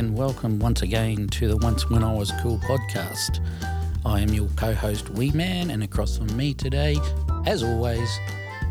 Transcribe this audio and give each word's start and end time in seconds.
and 0.00 0.16
welcome 0.16 0.58
once 0.58 0.80
again 0.80 1.28
to 1.28 1.46
the 1.46 1.58
Once 1.58 1.90
When 1.90 2.02
I 2.02 2.10
Was 2.14 2.32
Cool 2.40 2.56
podcast. 2.60 3.38
I 4.06 4.20
am 4.20 4.30
your 4.30 4.48
co 4.56 4.72
host, 4.72 5.10
Wee 5.10 5.30
Man, 5.32 5.68
and 5.68 5.82
across 5.82 6.16
from 6.16 6.34
me 6.38 6.54
today, 6.54 6.96
as 7.44 7.62
always, 7.62 8.08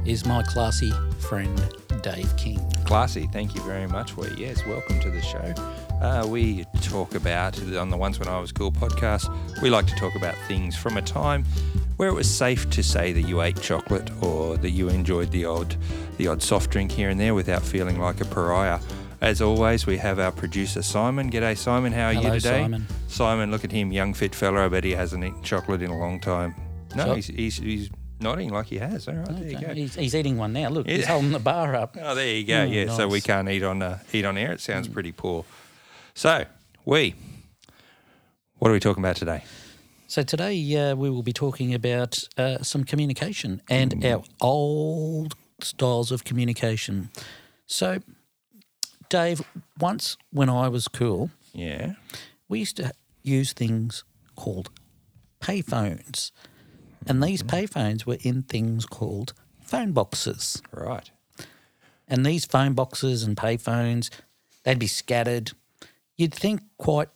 is 0.07 0.25
my 0.25 0.41
classy 0.41 0.91
friend, 1.19 1.55
Dave 2.01 2.35
King. 2.35 2.59
Classy, 2.83 3.27
thank 3.31 3.53
you 3.53 3.61
very 3.61 3.85
much. 3.85 4.17
Well, 4.17 4.33
yes, 4.39 4.65
welcome 4.65 4.99
to 5.01 5.11
the 5.11 5.21
show. 5.21 5.53
Uh, 6.01 6.25
we 6.27 6.65
talk 6.81 7.13
about, 7.13 7.61
on 7.75 7.91
the 7.91 7.97
Once 7.97 8.17
When 8.17 8.27
I 8.27 8.39
Was 8.39 8.51
Cool 8.51 8.71
podcast, 8.71 9.31
we 9.61 9.69
like 9.69 9.85
to 9.85 9.95
talk 9.97 10.15
about 10.15 10.33
things 10.47 10.75
from 10.75 10.97
a 10.97 11.01
time 11.03 11.45
where 11.97 12.09
it 12.09 12.15
was 12.15 12.27
safe 12.27 12.67
to 12.71 12.81
say 12.81 13.13
that 13.13 13.21
you 13.21 13.43
ate 13.43 13.61
chocolate 13.61 14.09
or 14.23 14.57
that 14.57 14.71
you 14.71 14.89
enjoyed 14.89 15.29
the 15.29 15.45
odd, 15.45 15.75
the 16.17 16.25
odd 16.25 16.41
soft 16.41 16.71
drink 16.71 16.91
here 16.91 17.11
and 17.11 17.19
there 17.19 17.35
without 17.35 17.61
feeling 17.61 17.99
like 17.99 18.19
a 18.19 18.25
pariah. 18.25 18.79
As 19.21 19.41
always, 19.41 19.85
we 19.85 19.97
have 19.97 20.17
our 20.17 20.31
producer 20.31 20.81
Simon. 20.81 21.29
G'day, 21.29 21.57
Simon. 21.57 21.91
How 21.91 22.07
are 22.07 22.13
Hello, 22.13 22.33
you 22.33 22.39
today? 22.39 22.61
Simon. 22.61 22.87
Simon, 23.07 23.51
look 23.51 23.65
at 23.65 23.71
him, 23.71 23.91
young 23.91 24.13
fit 24.13 24.33
fella. 24.33 24.65
I 24.65 24.69
bet 24.69 24.85
he 24.85 24.91
hasn't 24.91 25.23
eaten 25.25 25.43
chocolate 25.43 25.81
in 25.81 25.91
a 25.91 25.97
long 25.99 26.21
time. 26.21 26.55
No, 26.95 27.05
So- 27.05 27.15
he's, 27.15 27.27
he's, 27.27 27.57
he's 27.57 27.89
nodding 28.21 28.49
like 28.49 28.67
he 28.67 28.77
has. 28.77 29.09
All 29.09 29.15
right, 29.15 29.27
there 29.27 29.43
you 29.51 29.59
go. 29.59 29.73
He's, 29.73 29.95
he's 29.95 30.15
eating 30.15 30.37
one 30.37 30.53
now. 30.53 30.69
Look, 30.69 30.87
he's 30.87 31.05
holding 31.05 31.31
the 31.31 31.39
bar 31.39 31.75
up. 31.75 31.97
Oh, 32.01 32.15
there 32.15 32.33
you 32.33 32.45
go. 32.45 32.65
Mm, 32.65 32.73
yeah, 32.73 32.95
so 32.95 33.09
we 33.09 33.19
can't 33.19 33.49
eat 33.49 33.61
on 33.63 33.81
uh, 33.81 33.99
eat 34.13 34.23
on 34.23 34.37
air. 34.37 34.53
It 34.53 34.61
sounds 34.61 34.87
pretty 34.87 35.11
poor. 35.11 35.43
So 36.13 36.45
we, 36.85 37.13
what 38.57 38.69
are 38.69 38.73
we 38.73 38.79
talking 38.79 39.03
about 39.03 39.17
today? 39.17 39.43
So 40.07 40.23
today 40.23 40.75
uh, 40.91 40.95
we 40.95 41.09
will 41.09 41.23
be 41.23 41.33
talking 41.33 41.73
about 41.73 42.23
uh, 42.37 42.59
some 42.63 42.85
communication 42.85 43.61
and 43.69 44.03
our 44.05 44.23
old 44.41 45.35
styles 45.61 46.11
of 46.11 46.23
communication. 46.23 47.09
So, 47.67 47.99
Dave, 49.09 49.41
once 49.79 50.17
when 50.31 50.49
I 50.49 50.67
was 50.67 50.87
cool, 50.87 51.31
Yeah. 51.53 51.93
we 52.47 52.59
used 52.59 52.77
to 52.77 52.93
use 53.23 53.53
things 53.53 54.03
called 54.35 54.69
payphones. 55.41 56.31
And 57.07 57.23
these 57.23 57.41
mm-hmm. 57.41 57.55
payphones 57.55 58.05
were 58.05 58.17
in 58.21 58.43
things 58.43 58.85
called 58.85 59.33
phone 59.61 59.91
boxes. 59.91 60.61
Right. 60.71 61.09
And 62.07 62.25
these 62.25 62.45
phone 62.45 62.73
boxes 62.73 63.23
and 63.23 63.35
payphones, 63.35 64.09
they'd 64.63 64.79
be 64.79 64.87
scattered. 64.87 65.51
You'd 66.17 66.33
think 66.33 66.61
quite 66.77 67.09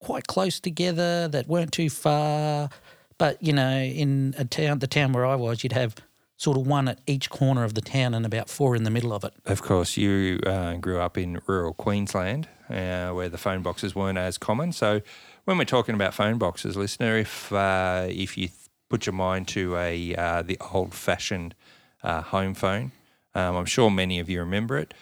quite 0.00 0.26
close 0.26 0.60
together, 0.60 1.26
that 1.28 1.48
weren't 1.48 1.72
too 1.72 1.90
far. 1.90 2.68
But, 3.18 3.42
you 3.42 3.52
know, 3.52 3.78
in 3.78 4.34
a 4.38 4.44
town 4.44 4.78
the 4.78 4.86
town 4.86 5.12
where 5.12 5.26
I 5.26 5.34
was, 5.34 5.64
you'd 5.64 5.72
have 5.72 5.94
sort 6.36 6.56
of 6.56 6.66
one 6.66 6.88
at 6.88 7.00
each 7.06 7.30
corner 7.30 7.64
of 7.64 7.74
the 7.74 7.80
town 7.80 8.14
and 8.14 8.26
about 8.26 8.48
four 8.48 8.76
in 8.76 8.84
the 8.84 8.90
middle 8.90 9.12
of 9.12 9.24
it. 9.24 9.32
Of 9.46 9.62
course, 9.62 9.96
you 9.96 10.40
uh, 10.46 10.74
grew 10.74 11.00
up 11.00 11.16
in 11.16 11.40
rural 11.46 11.72
Queensland, 11.72 12.48
uh, 12.68 13.10
where 13.10 13.28
the 13.28 13.38
phone 13.38 13.62
boxes 13.62 13.94
weren't 13.94 14.18
as 14.18 14.38
common. 14.38 14.72
So, 14.72 15.00
when 15.44 15.58
we're 15.58 15.64
talking 15.64 15.94
about 15.94 16.12
phone 16.12 16.38
boxes, 16.38 16.76
listener, 16.76 17.16
if 17.16 17.52
uh, 17.52 18.06
if 18.08 18.36
you 18.36 18.48
th- 18.48 18.58
put 18.88 19.06
your 19.06 19.14
mind 19.14 19.48
to 19.48 19.76
a 19.76 20.14
uh, 20.14 20.42
the 20.42 20.58
old-fashioned 20.72 21.54
uh, 22.02 22.20
home 22.20 22.54
phone, 22.54 22.92
um, 23.34 23.56
I'm 23.56 23.66
sure 23.66 23.90
many 23.90 24.18
of 24.18 24.28
you 24.28 24.40
remember 24.40 24.76
it. 24.76 24.92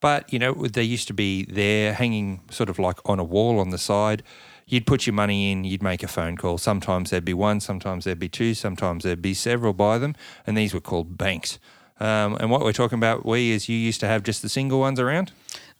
But 0.00 0.30
you 0.32 0.38
know, 0.38 0.52
they 0.52 0.82
used 0.82 1.08
to 1.08 1.14
be 1.14 1.44
there, 1.46 1.94
hanging 1.94 2.42
sort 2.50 2.68
of 2.68 2.78
like 2.78 2.98
on 3.08 3.18
a 3.18 3.24
wall 3.24 3.58
on 3.58 3.70
the 3.70 3.78
side. 3.78 4.22
You'd 4.66 4.86
put 4.86 5.06
your 5.06 5.14
money 5.14 5.52
in, 5.52 5.64
you'd 5.64 5.82
make 5.82 6.02
a 6.02 6.08
phone 6.08 6.36
call. 6.36 6.56
Sometimes 6.58 7.10
there'd 7.10 7.24
be 7.24 7.34
one, 7.34 7.60
sometimes 7.60 8.04
there'd 8.04 8.18
be 8.18 8.28
two, 8.30 8.54
sometimes 8.54 9.04
there'd 9.04 9.20
be 9.22 9.34
several 9.34 9.72
by 9.74 9.98
them, 9.98 10.14
and 10.46 10.56
these 10.56 10.72
were 10.72 10.80
called 10.80 11.18
banks. 11.18 11.58
Um, 12.00 12.36
and 12.40 12.50
what 12.50 12.62
we're 12.62 12.72
talking 12.72 12.98
about, 12.98 13.24
we 13.26 13.50
is 13.50 13.68
you 13.68 13.76
used 13.76 14.00
to 14.00 14.06
have 14.06 14.22
just 14.22 14.42
the 14.42 14.48
single 14.48 14.80
ones 14.80 14.98
around. 14.98 15.32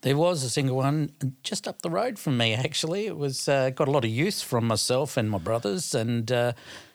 There 0.02 0.16
was 0.16 0.44
a 0.44 0.50
single 0.50 0.76
one 0.76 1.12
just 1.42 1.66
up 1.66 1.80
the 1.82 1.88
road 1.90 2.18
from 2.18 2.36
me. 2.36 2.52
Actually, 2.54 3.06
it 3.06 3.16
was 3.16 3.48
uh, 3.48 3.70
got 3.70 3.88
a 3.88 3.90
lot 3.90 4.04
of 4.04 4.10
use 4.10 4.42
from 4.42 4.66
myself 4.66 5.16
and 5.16 5.30
my 5.30 5.38
brothers, 5.38 5.94
and 5.94 6.30
uh, 6.30 6.52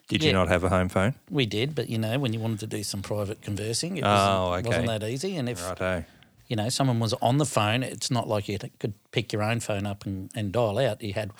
Did 0.07 0.21
Yeah. 0.23 0.27
you 0.27 0.33
not 0.33 0.47
have 0.47 0.63
a 0.63 0.69
home 0.69 0.89
phone? 0.89 1.15
we 1.29 1.45
did. 1.47 1.73
But 1.75 1.89
you 1.89 1.97
know, 1.97 2.17
when 2.19 2.33
you 2.33 2.39
wanted 2.39 2.59
to 2.61 2.67
do 2.67 2.83
some 2.83 3.01
private 3.01 3.41
conversing, 3.41 3.97
it 3.97 4.03
Oh, 4.05 4.49
wasn't, 4.51 4.67
okay. 4.67 4.77
wasn't 4.79 5.01
that 5.01 5.09
easy. 5.09 5.35
And 5.37 5.49
if 5.49 5.67
Righto. 5.67 6.05
you 6.47 6.55
know 6.55 6.69
someone 6.69 6.99
was 6.99 7.13
on 7.15 7.39
the 7.39 7.45
phone, 7.45 7.81
it's 7.83 8.09
not 8.11 8.27
like 8.27 8.47
you 8.47 8.57
could 8.79 8.93
pick 9.11 9.33
your 9.33 9.41
own 9.43 9.59
phone 9.59 9.85
up 9.87 10.05
and, 10.05 10.29
and 10.35 10.51
dial 10.51 10.77
out. 10.77 11.01
You 11.01 11.13
had 11.13 11.31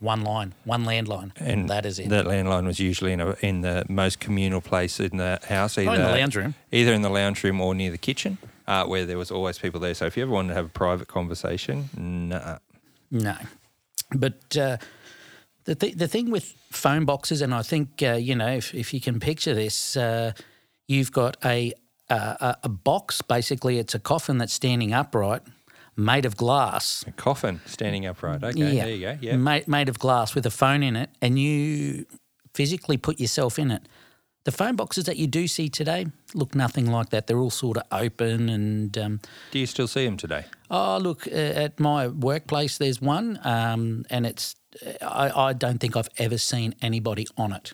one 0.00 0.22
line, 0.22 0.54
one 0.64 0.84
landline, 0.84 1.32
and 1.40 1.68
that 1.68 1.84
is 1.84 1.98
it. 1.98 2.08
That 2.08 2.26
landline 2.26 2.66
was 2.66 2.78
usually 2.78 3.12
in 3.12 3.20
a, 3.20 3.34
in 3.40 3.62
the 3.62 3.84
most 3.88 4.20
communal 4.20 4.60
place 4.60 5.00
in 5.00 5.16
the 5.16 5.40
house, 5.48 5.76
either 5.78 5.90
Oh, 5.90 5.94
in 5.94 6.02
the 6.02 6.12
lounge 6.12 6.36
room. 6.36 6.54
either 6.72 6.92
in 6.92 7.02
the 7.02 7.10
lounge 7.10 7.42
room 7.42 7.60
or 7.60 7.74
near 7.74 7.90
the 7.90 7.98
kitchen, 7.98 8.38
uh, 8.66 8.84
where 8.84 9.04
there 9.06 9.18
was 9.18 9.30
always 9.30 9.58
people 9.58 9.80
there. 9.80 9.94
So 9.94 10.06
if 10.06 10.16
you 10.16 10.22
ever 10.22 10.32
wanted 10.32 10.48
to 10.48 10.54
have 10.54 10.66
a 10.66 10.70
private 10.70 11.08
conversation, 11.08 11.88
nah. 11.96 12.58
No, 13.10 13.36
but 14.14 14.56
uh, 14.56 14.76
the 15.64 15.74
th- 15.74 15.96
the 15.96 16.06
thing 16.08 16.30
with 16.30 16.54
phone 16.70 17.04
boxes, 17.04 17.42
and 17.42 17.52
I 17.54 17.62
think 17.62 18.02
uh, 18.02 18.12
you 18.12 18.34
know 18.36 18.48
if, 18.56 18.74
if 18.74 18.92
you 18.94 19.00
can 19.00 19.18
picture 19.18 19.54
this, 19.54 19.96
uh, 19.96 20.32
you've 20.86 21.10
got 21.12 21.36
a, 21.44 21.72
uh, 22.10 22.34
a 22.40 22.56
a 22.64 22.68
box. 22.68 23.20
Basically, 23.22 23.78
it's 23.78 23.94
a 23.94 23.98
coffin 23.98 24.38
that's 24.38 24.52
standing 24.52 24.92
upright, 24.92 25.42
made 25.98 26.24
of 26.24 26.36
glass. 26.36 27.04
A 27.06 27.12
coffin 27.12 27.60
standing 27.66 28.06
upright. 28.06 28.42
Okay, 28.42 28.76
there 28.76 28.88
you 28.88 29.00
go. 29.00 29.18
Yeah. 29.20 29.36
made, 29.36 29.68
made 29.68 29.88
of 29.88 29.98
glass 29.98 30.34
with 30.34 30.46
a 30.46 30.50
phone 30.50 30.82
in 30.82 30.96
it, 30.96 31.10
and 31.20 31.38
you 31.38 32.06
physically 32.54 32.96
put 32.96 33.20
yourself 33.20 33.58
in 33.58 33.70
it. 33.70 33.82
The 34.44 34.52
phone 34.52 34.76
boxes 34.76 35.04
that 35.04 35.18
you 35.18 35.26
do 35.26 35.46
see 35.46 35.68
today 35.68 36.06
look 36.32 36.54
nothing 36.54 36.90
like 36.90 37.10
that. 37.10 37.26
They're 37.26 37.38
all 37.38 37.50
sort 37.50 37.76
of 37.76 37.82
open 37.92 38.48
and. 38.48 38.96
Um, 38.96 39.20
Do 39.50 39.58
you 39.58 39.66
still 39.66 39.88
see 39.88 40.06
them 40.06 40.16
today? 40.16 40.46
Oh, 40.70 40.96
look, 40.98 41.26
uh, 41.26 41.30
at 41.32 41.78
my 41.78 42.08
workplace, 42.08 42.78
there's 42.78 43.02
one, 43.02 43.38
um, 43.44 44.06
and 44.08 44.24
it's. 44.24 44.54
I, 45.02 45.48
I 45.48 45.52
don't 45.54 45.78
think 45.78 45.96
I've 45.96 46.08
ever 46.18 46.38
seen 46.38 46.74
anybody 46.80 47.26
on 47.36 47.52
it. 47.52 47.72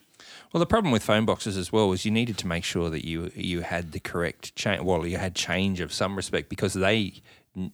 Well, 0.52 0.60
the 0.60 0.66
problem 0.66 0.90
with 0.90 1.02
phone 1.02 1.26
boxes 1.26 1.56
as 1.56 1.72
well 1.72 1.88
was 1.88 2.04
you 2.04 2.10
needed 2.10 2.38
to 2.38 2.46
make 2.46 2.64
sure 2.64 2.88
that 2.88 3.04
you 3.04 3.30
you 3.34 3.60
had 3.60 3.92
the 3.92 4.00
correct 4.00 4.56
change. 4.56 4.82
Well, 4.82 5.06
you 5.06 5.18
had 5.18 5.34
change 5.34 5.80
of 5.80 5.92
some 5.92 6.16
respect 6.16 6.48
because 6.48 6.74
they 6.74 7.22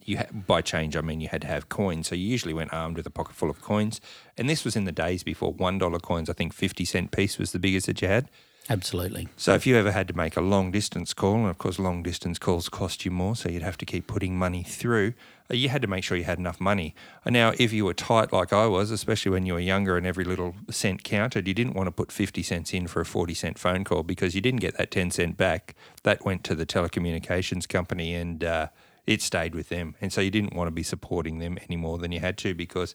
you 0.04 0.18
had, 0.18 0.46
by 0.46 0.60
change 0.62 0.96
I 0.96 1.00
mean 1.00 1.20
you 1.20 1.28
had 1.28 1.42
to 1.42 1.48
have 1.48 1.68
coins. 1.68 2.08
So 2.08 2.14
you 2.14 2.26
usually 2.26 2.54
went 2.54 2.72
armed 2.72 2.96
with 2.96 3.06
a 3.06 3.10
pocket 3.10 3.34
full 3.34 3.50
of 3.50 3.60
coins, 3.62 4.00
and 4.36 4.48
this 4.48 4.64
was 4.64 4.76
in 4.76 4.84
the 4.84 4.92
days 4.92 5.22
before 5.22 5.52
one 5.52 5.78
dollar 5.78 5.98
coins. 5.98 6.28
I 6.28 6.34
think 6.34 6.52
fifty 6.52 6.84
cent 6.84 7.10
piece 7.10 7.38
was 7.38 7.52
the 7.52 7.58
biggest 7.58 7.86
that 7.86 8.02
you 8.02 8.08
had. 8.08 8.28
Absolutely. 8.68 9.26
So 9.36 9.54
if 9.54 9.66
you 9.66 9.76
ever 9.76 9.90
had 9.90 10.06
to 10.08 10.16
make 10.16 10.36
a 10.36 10.40
long 10.40 10.70
distance 10.70 11.12
call, 11.12 11.34
and 11.36 11.48
of 11.48 11.58
course 11.58 11.78
long 11.80 12.04
distance 12.04 12.38
calls 12.38 12.68
cost 12.68 13.04
you 13.04 13.10
more, 13.10 13.34
so 13.34 13.48
you'd 13.48 13.62
have 13.62 13.78
to 13.78 13.86
keep 13.86 14.06
putting 14.06 14.38
money 14.38 14.62
through. 14.62 15.14
uh, 15.50 15.54
You 15.54 15.70
had 15.70 15.82
to 15.82 15.88
make 15.88 16.04
sure 16.04 16.16
you 16.16 16.22
had 16.24 16.38
enough 16.38 16.60
money. 16.60 16.94
And 17.24 17.32
Now, 17.32 17.52
if 17.58 17.72
you 17.72 17.84
were 17.84 17.94
tight 17.94 18.32
like 18.32 18.52
I 18.52 18.66
was, 18.66 18.92
especially 18.92 19.32
when 19.32 19.44
you 19.44 19.54
were 19.54 19.60
younger 19.60 19.96
and 19.96 20.06
every 20.06 20.24
little 20.24 20.54
cent 20.70 21.02
counted, 21.02 21.48
you 21.48 21.54
didn't 21.54 21.74
want 21.74 21.88
to 21.88 21.90
put 21.90 22.12
fifty 22.12 22.44
cents 22.44 22.72
in 22.72 22.86
for 22.86 23.00
a 23.00 23.06
forty 23.06 23.34
cent 23.34 23.58
phone 23.58 23.82
call 23.82 24.04
because 24.04 24.36
you 24.36 24.40
didn't 24.40 24.60
get 24.60 24.76
that 24.76 24.92
ten 24.92 25.10
cent 25.10 25.36
back. 25.36 25.74
That 26.04 26.24
went 26.24 26.44
to 26.44 26.54
the 26.54 26.66
telecommunications 26.66 27.66
company, 27.68 28.14
and 28.14 28.44
uh, 28.44 28.68
it 29.06 29.22
stayed 29.22 29.54
with 29.54 29.68
them. 29.68 29.94
And 30.00 30.12
so 30.12 30.20
you 30.20 30.30
didn't 30.30 30.54
want 30.54 30.68
to 30.68 30.72
be 30.72 30.82
supporting 30.82 31.38
them 31.38 31.58
any 31.68 31.76
more 31.76 31.98
than 31.98 32.12
you 32.12 32.20
had 32.20 32.36
to 32.38 32.54
because, 32.54 32.94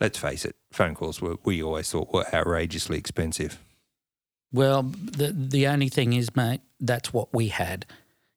let's 0.00 0.18
face 0.18 0.44
it, 0.44 0.56
phone 0.72 0.94
calls 0.94 1.20
were 1.20 1.36
we 1.44 1.62
always 1.62 1.90
thought 1.90 2.12
were 2.12 2.26
outrageously 2.34 2.98
expensive. 2.98 3.58
Well, 4.52 4.82
the 4.82 5.32
the 5.36 5.66
only 5.66 5.88
thing 5.88 6.12
is, 6.12 6.34
mate, 6.36 6.60
that's 6.80 7.12
what 7.12 7.32
we 7.34 7.48
had. 7.48 7.86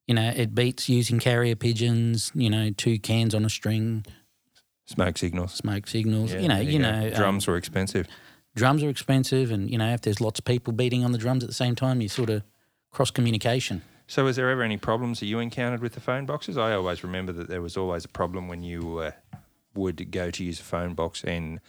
You 0.07 0.15
know, 0.15 0.31
it 0.35 0.55
beats 0.55 0.89
using 0.89 1.19
carrier 1.19 1.55
pigeons. 1.55 2.31
You 2.33 2.49
know, 2.49 2.71
two 2.71 2.97
cans 2.97 3.35
on 3.35 3.45
a 3.45 3.49
string, 3.49 4.05
Smoke 4.85 5.17
signals. 5.17 5.53
smoke 5.53 5.85
signals. 5.87 6.33
Yeah, 6.33 6.39
you 6.39 6.47
know, 6.47 6.59
you 6.59 6.79
go. 6.79 6.89
know, 6.91 7.07
um, 7.07 7.13
drums 7.13 7.45
were 7.47 7.57
expensive. 7.57 8.07
drums 8.55 8.83
are 8.83 8.89
expensive, 8.89 9.51
and 9.51 9.69
you 9.69 9.77
know, 9.77 9.93
if 9.93 10.01
there's 10.01 10.19
lots 10.21 10.39
of 10.39 10.45
people 10.45 10.73
beating 10.73 11.03
on 11.05 11.11
the 11.11 11.17
drums 11.17 11.43
at 11.43 11.49
the 11.49 11.53
same 11.55 11.75
time, 11.75 12.01
you 12.01 12.09
sort 12.09 12.29
of 12.29 12.41
cross 12.89 13.11
communication. 13.11 13.81
So, 14.07 14.23
was 14.23 14.37
there 14.37 14.49
ever 14.49 14.63
any 14.63 14.77
problems 14.77 15.19
that 15.19 15.25
you 15.25 15.39
encountered 15.39 15.81
with 15.81 15.93
the 15.93 15.99
phone 15.99 16.25
boxes? 16.25 16.57
I 16.57 16.73
always 16.73 17.03
remember 17.03 17.33
that 17.33 17.49
there 17.49 17.61
was 17.61 17.75
always 17.75 18.05
a 18.05 18.09
problem 18.09 18.47
when 18.47 18.63
you 18.63 18.99
uh, 18.99 19.11
would 19.75 20.11
go 20.11 20.31
to 20.31 20.43
use 20.43 20.59
a 20.59 20.63
phone 20.63 20.93
box 20.93 21.23
and 21.23 21.59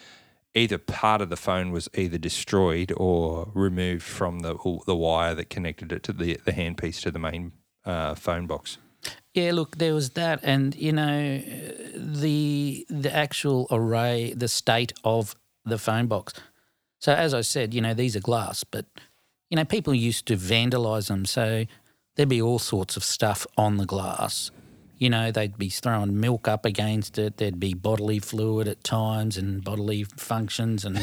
either 0.55 0.79
part 0.79 1.21
of 1.21 1.31
the 1.31 1.37
phone 1.37 1.71
was 1.73 1.89
either 1.95 2.19
destroyed 2.19 2.93
or 2.97 3.51
removed 3.55 4.05
from 4.05 4.41
the 4.41 4.57
the 4.87 4.97
wire 4.97 5.35
that 5.35 5.51
connected 5.51 5.93
it 5.93 6.03
to 6.05 6.13
the 6.13 6.39
the 6.45 6.53
handpiece 6.53 7.01
to 7.03 7.11
the 7.11 7.19
main 7.19 7.53
uh, 7.85 8.15
phone 8.15 8.47
box. 8.47 8.79
Yeah, 9.35 9.53
look, 9.53 9.77
there 9.77 9.95
was 9.95 10.11
that, 10.11 10.41
and 10.43 10.75
you 10.75 10.93
know, 10.93 11.39
the 11.95 12.87
the 12.89 13.15
actual 13.15 13.67
array, 13.71 14.33
the 14.37 14.49
state 14.49 14.93
of 15.05 15.37
the 15.65 15.79
phone 15.79 16.07
box. 16.07 16.35
So 17.01 17.13
as 17.13 17.35
I 17.35 17.43
said, 17.43 17.75
you 17.75 17.81
know, 17.81 17.95
these 17.95 18.17
are 18.17 18.21
glass, 18.21 18.65
but 18.65 18.87
you 19.51 19.57
know, 19.57 19.65
people 19.65 19.95
used 19.95 20.27
to 20.27 20.37
vandalise 20.37 21.09
them. 21.09 21.25
So 21.25 21.65
there'd 22.19 22.29
be 22.29 22.43
all 22.43 22.59
sorts 22.59 22.97
of 22.97 23.05
stuff 23.05 23.47
on 23.57 23.77
the 23.77 23.87
glass. 23.87 24.51
You 24.99 25.09
know, 25.09 25.31
they'd 25.31 25.57
be 25.57 25.69
throwing 25.69 26.21
milk 26.21 26.49
up 26.49 26.67
against 26.67 27.17
it. 27.17 27.37
There'd 27.37 27.61
be 27.61 27.75
bodily 27.75 28.19
fluid 28.19 28.67
at 28.67 28.83
times 28.83 29.37
and 29.37 29.63
bodily 29.63 30.03
functions, 30.03 30.85
and 30.85 30.99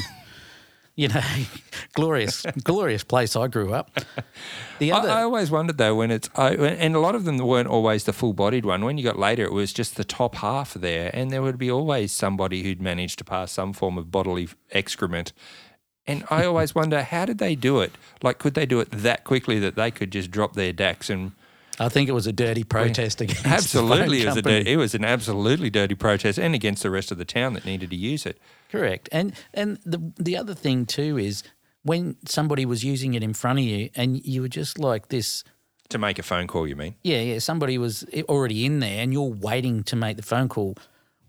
you 0.95 1.07
know, 1.07 1.21
glorious, 1.94 2.45
glorious 2.65 3.06
place 3.06 3.38
I 3.38 3.47
grew 3.47 3.73
up. 3.73 3.91
The 4.79 4.91
I, 4.91 4.97
other, 4.97 5.09
I 5.09 5.23
always 5.23 5.50
wondered 5.50 5.77
though 5.77 5.95
when 5.95 6.12
it's 6.12 6.29
I, 6.35 6.56
and 6.56 6.94
a 6.97 7.00
lot 7.00 7.15
of 7.15 7.23
them 7.23 7.38
weren't 7.38 7.69
always 7.69 8.03
the 8.03 8.12
full-bodied 8.12 8.65
one. 8.65 8.83
When 8.83 8.97
you 8.97 9.06
got 9.06 9.17
later, 9.17 9.45
it 9.45 9.53
was 9.53 9.71
just 9.71 9.95
the 9.95 10.03
top 10.03 10.35
half 10.35 10.73
there, 10.73 11.09
and 11.13 11.31
there 11.31 11.41
would 11.41 11.57
be 11.57 11.71
always 11.71 12.12
somebody 12.12 12.63
who'd 12.63 12.81
managed 12.81 13.19
to 13.19 13.23
pass 13.23 13.53
some 13.53 13.71
form 13.71 13.97
of 13.97 14.12
bodily 14.12 14.50
excrement. 14.71 15.31
And 16.07 16.23
I 16.29 16.45
always 16.45 16.75
wonder 16.75 17.01
how 17.01 17.25
did 17.25 17.39
they 17.39 17.55
do 17.55 17.79
it? 17.81 17.91
Like, 18.21 18.37
could 18.37 18.53
they 18.53 18.65
do 18.65 18.79
it 18.79 18.91
that 18.91 19.23
quickly 19.23 19.59
that 19.59 19.75
they 19.75 19.89
could 19.91 20.11
just 20.11 20.29
drop 20.31 20.53
their 20.53 20.71
DAX 20.73 21.09
and 21.09 21.31
I 21.77 21.89
think 21.89 22.07
it 22.07 22.13
was 22.13 22.25
a 22.25 22.31
dirty 22.31 22.63
protest 22.63 23.19
against 23.19 23.43
the 23.43 23.49
phone 23.49 23.53
absolutely 23.57 24.21
it 24.21 24.25
was, 24.27 24.37
a 24.37 24.41
company. 24.41 24.59
dirty, 24.59 24.71
it 24.71 24.77
was 24.77 24.95
an 24.95 25.03
absolutely 25.03 25.69
dirty 25.69 25.95
protest 25.95 26.37
and 26.39 26.55
against 26.55 26.83
the 26.83 26.89
rest 26.89 27.11
of 27.11 27.17
the 27.17 27.25
town 27.25 27.51
that 27.53 27.65
needed 27.65 27.89
to 27.89 27.97
use 27.97 28.25
it. 28.25 28.39
Correct. 28.71 29.09
And 29.11 29.33
and 29.53 29.79
the 29.85 30.13
the 30.17 30.37
other 30.37 30.53
thing 30.53 30.85
too 30.85 31.17
is 31.17 31.43
when 31.83 32.15
somebody 32.25 32.65
was 32.65 32.83
using 32.85 33.13
it 33.13 33.23
in 33.23 33.33
front 33.33 33.59
of 33.59 33.65
you 33.65 33.89
and 33.95 34.25
you 34.25 34.41
were 34.41 34.47
just 34.47 34.79
like 34.79 35.09
this 35.09 35.43
To 35.89 35.97
make 35.97 36.17
a 36.17 36.23
phone 36.23 36.47
call, 36.47 36.65
you 36.65 36.77
mean? 36.77 36.95
yeah, 37.03 37.19
yeah, 37.19 37.39
somebody 37.39 37.77
was 37.77 38.05
already 38.29 38.65
in 38.65 38.79
there 38.79 39.01
and 39.03 39.11
you're 39.11 39.23
waiting 39.33 39.83
to 39.83 39.95
make 39.97 40.15
the 40.15 40.23
phone 40.23 40.47
call. 40.47 40.77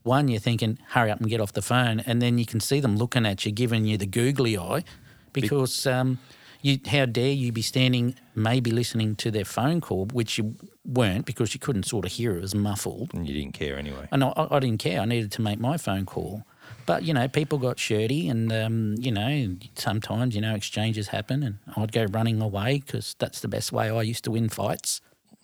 One, 0.07 0.29
you're 0.29 0.41
thinking, 0.41 0.79
hurry 0.91 1.11
up 1.11 1.19
and 1.21 1.29
get 1.29 1.41
off 1.41 1.53
the 1.53 1.63
phone. 1.63 1.99
And 2.01 2.23
then 2.23 2.39
you 2.39 2.47
can 2.47 2.61
see 2.61 2.79
them 2.79 2.97
looking 2.97 3.27
at 3.27 3.45
you, 3.45 3.51
giving 3.51 3.85
you 3.85 3.99
the 3.99 4.07
googly 4.07 4.57
eye 4.57 4.85
because 5.33 5.85
um, 5.85 6.21
you, 6.63 6.79
how 6.87 7.07
dare 7.07 7.33
you 7.33 7.51
be 7.51 7.61
standing, 7.61 8.15
maybe 8.33 8.71
listening 8.71 9.17
to 9.17 9.33
their 9.33 9.45
phone 9.45 9.81
call, 9.81 10.07
which 10.07 10.39
you 10.39 10.55
weren't 10.85 11.27
because 11.27 11.55
you 11.55 11.61
couldn't 11.61 11.83
sort 11.83 12.05
of 12.05 12.13
hear 12.13 12.35
it, 12.35 12.39
it 12.39 12.41
was 12.43 12.55
muffled. 12.55 13.13
And 13.15 13.29
you 13.29 13.35
didn't 13.35 13.55
care 13.55 13.77
anyway. 13.77 14.07
And 14.13 14.23
I, 14.23 14.33
I 14.37 14.61
didn't 14.61 14.79
care. 14.79 15.01
I 15.01 15.07
needed 15.07 15.33
to 15.33 15.43
make 15.43 15.59
my 15.59 15.77
phone 15.77 16.07
call. 16.07 16.45
But, 16.87 17.03
you 17.03 17.13
know, 17.13 17.27
people 17.27 17.59
got 17.59 17.81
shirty 17.81 18.29
and, 18.29 18.53
um, 18.53 18.95
you 18.99 19.11
know, 19.11 19.57
sometimes, 19.75 20.37
you 20.37 20.41
know, 20.41 20.55
exchanges 20.55 21.09
happen 21.09 21.43
and 21.43 21.59
I'd 21.77 21.91
go 21.91 22.05
running 22.05 22.41
away 22.41 22.79
because 22.79 23.17
that's 23.19 23.41
the 23.41 23.49
best 23.49 23.73
way 23.73 23.91
I 23.91 24.03
used 24.03 24.23
to 24.25 24.31
win 24.31 24.51
fights. 24.51 25.01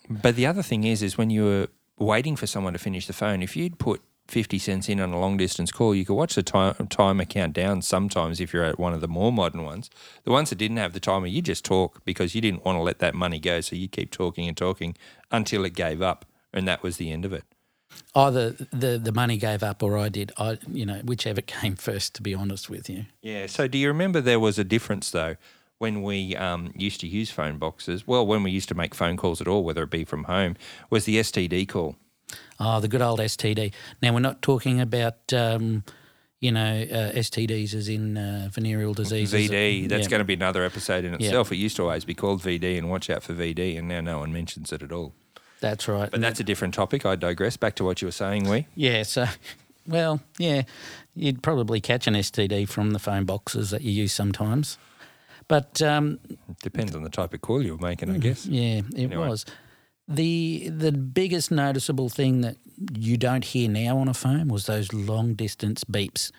But 0.09 0.37
the 0.37 0.45
other 0.45 0.63
thing 0.63 0.85
is, 0.85 1.03
is 1.03 1.17
when 1.17 1.29
you 1.29 1.43
were 1.43 1.67
waiting 1.97 2.37
for 2.37 2.47
someone 2.47 2.71
to 2.71 2.79
finish 2.79 3.07
the 3.07 3.13
phone, 3.13 3.41
if 3.41 3.57
you'd 3.57 3.77
put 3.77 4.01
50 4.27 4.57
cents 4.57 4.89
in 4.89 4.99
on 4.99 5.11
a 5.11 5.19
long 5.19 5.37
distance 5.37 5.71
call, 5.71 5.93
you 5.93 6.05
could 6.05 6.15
watch 6.15 6.35
the 6.35 6.43
time, 6.43 6.75
timer 6.87 7.25
count 7.25 7.53
down 7.53 7.81
sometimes 7.81 8.39
if 8.39 8.53
you're 8.53 8.63
at 8.63 8.79
one 8.79 8.93
of 8.93 9.01
the 9.01 9.07
more 9.07 9.31
modern 9.31 9.63
ones. 9.63 9.89
The 10.23 10.31
ones 10.31 10.49
that 10.49 10.57
didn't 10.57 10.77
have 10.77 10.93
the 10.93 10.99
timer, 10.99 11.27
you 11.27 11.41
just 11.41 11.65
talk 11.65 12.03
because 12.05 12.33
you 12.33 12.41
didn't 12.41 12.65
want 12.65 12.77
to 12.77 12.81
let 12.81 12.99
that 12.99 13.15
money 13.15 13.39
go. 13.39 13.61
So 13.61 13.75
you 13.75 13.87
keep 13.87 14.11
talking 14.11 14.47
and 14.47 14.55
talking 14.55 14.95
until 15.31 15.65
it 15.65 15.73
gave 15.73 16.01
up. 16.01 16.25
And 16.53 16.67
that 16.67 16.83
was 16.83 16.97
the 16.97 17.11
end 17.11 17.25
of 17.25 17.33
it. 17.33 17.43
Either 18.15 18.51
the, 18.71 18.97
the 18.97 19.11
money 19.11 19.37
gave 19.37 19.61
up 19.61 19.83
or 19.83 19.97
I 19.97 20.09
did. 20.09 20.31
I, 20.37 20.57
you 20.71 20.85
know, 20.85 21.01
whichever 21.03 21.41
came 21.41 21.75
first, 21.75 22.15
to 22.15 22.21
be 22.21 22.33
honest 22.33 22.69
with 22.69 22.89
you. 22.89 23.05
Yeah. 23.21 23.47
So 23.47 23.67
do 23.67 23.77
you 23.77 23.87
remember 23.87 24.21
there 24.21 24.39
was 24.39 24.57
a 24.57 24.63
difference 24.63 25.11
though 25.11 25.35
when 25.79 26.01
we 26.01 26.35
um, 26.37 26.71
used 26.75 27.01
to 27.01 27.07
use 27.07 27.29
phone 27.29 27.57
boxes? 27.57 28.07
Well, 28.07 28.25
when 28.25 28.41
we 28.41 28.51
used 28.51 28.69
to 28.69 28.75
make 28.75 28.95
phone 28.95 29.17
calls 29.17 29.41
at 29.41 29.47
all, 29.47 29.63
whether 29.63 29.83
it 29.83 29.89
be 29.89 30.05
from 30.05 30.25
home, 30.25 30.55
was 30.89 31.05
the 31.05 31.17
STD 31.17 31.67
call. 31.67 31.97
Oh, 32.59 32.79
the 32.79 32.87
good 32.87 33.01
old 33.01 33.19
STD. 33.19 33.73
Now, 34.01 34.13
we're 34.13 34.19
not 34.19 34.41
talking 34.41 34.79
about, 34.81 35.31
um, 35.33 35.83
you 36.39 36.51
know, 36.51 36.81
uh, 36.83 37.11
STDs 37.13 37.73
as 37.73 37.87
in 37.89 38.17
uh, 38.17 38.49
venereal 38.51 38.93
diseases. 38.93 39.49
VD. 39.49 39.87
That's 39.87 40.03
Yeah. 40.03 40.09
going 40.09 40.19
to 40.19 40.25
be 40.25 40.33
another 40.33 40.63
episode 40.63 41.05
in 41.05 41.11
Yeah. 41.13 41.27
itself. 41.27 41.51
It 41.51 41.57
used 41.57 41.75
to 41.77 41.83
always 41.83 42.05
be 42.05 42.13
called 42.13 42.41
VD 42.41 42.77
and 42.77 42.89
watch 42.89 43.09
out 43.09 43.23
for 43.23 43.33
VD, 43.33 43.77
and 43.77 43.87
now 43.87 44.01
no 44.01 44.19
one 44.19 44.31
mentions 44.33 44.71
it 44.71 44.81
at 44.83 44.91
all. 44.91 45.13
That's 45.61 45.87
right. 45.87 46.11
But 46.11 46.19
that's 46.21 46.39
a 46.41 46.43
different 46.43 46.73
topic. 46.73 47.05
I 47.05 47.15
digress. 47.15 47.55
Back 47.55 47.75
to 47.75 47.83
what 47.85 48.01
you 48.01 48.07
were 48.07 48.11
saying, 48.11 48.49
we. 48.49 48.67
Yeah, 48.75 49.03
so, 49.03 49.25
well, 49.87 50.21
yeah, 50.37 50.63
you'd 51.15 51.41
probably 51.41 51.79
catch 51.79 52.05
an 52.07 52.15
STD 52.15 52.65
from 52.67 52.91
the 52.91 52.99
phone 52.99 53.23
boxes 53.25 53.69
that 53.71 53.81
you 53.81 53.91
use 53.91 54.11
sometimes. 54.11 54.77
But 55.47 55.81
um, 55.81 56.19
Depends 56.61 56.95
on 56.95 57.03
the 57.03 57.09
type 57.09 57.33
of 57.33 57.41
call 57.41 57.61
you 57.63 57.75
were 57.77 57.85
making, 57.87 58.09
I 58.09 58.17
guess. 58.17 58.45
yeah, 58.45 58.77
it 58.79 58.85
Anyway. 58.95 59.27
was. 59.27 59.45
The 60.07 60.69
the 60.69 60.91
biggest 60.91 61.49
noticeable 61.51 62.09
thing 62.09 62.41
that 62.41 62.57
you 62.97 63.17
don't 63.17 63.45
hear 63.45 63.69
now 63.69 63.97
on 63.97 64.07
a 64.07 64.13
phone 64.13 64.49
was 64.49 64.65
those 64.65 64.91
long 64.93 65.33
distance 65.33 65.83
beeps. 65.83 66.31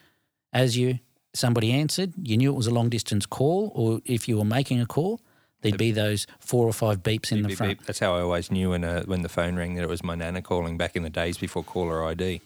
As 0.52 0.76
you 0.76 0.98
somebody 1.32 1.72
answered, 1.72 2.12
you 2.22 2.36
knew 2.36 2.52
it 2.52 2.56
was 2.56 2.66
a 2.66 2.70
long 2.74 2.88
distance 2.90 3.26
call, 3.26 3.72
or 3.74 4.00
if 4.04 4.28
you 4.28 4.36
were 4.36 4.44
making 4.44 4.80
a 4.80 4.86
call, 4.86 5.20
there'd 5.62 5.78
be 5.78 5.90
those 5.92 6.26
four 6.38 6.66
or 6.66 6.72
five 6.72 7.02
beeps 7.02 7.32
in 7.32 7.42
the 7.42 7.48
Beep, 7.48 7.56
front. 7.56 7.78
beep. 7.78 7.86
That's 7.86 7.98
how 7.98 8.14
I 8.14 8.20
always 8.20 8.50
knew 8.50 8.70
when, 8.70 8.84
uh, 8.84 9.02
when 9.04 9.22
the 9.22 9.28
phone 9.28 9.56
rang 9.56 9.74
that 9.74 9.82
it 9.82 9.88
was 9.88 10.04
my 10.04 10.14
nana 10.14 10.42
calling 10.42 10.76
back 10.76 10.94
in 10.94 11.02
the 11.02 11.10
days 11.10 11.38
before 11.38 11.64
caller 11.64 12.04
ID. 12.04 12.40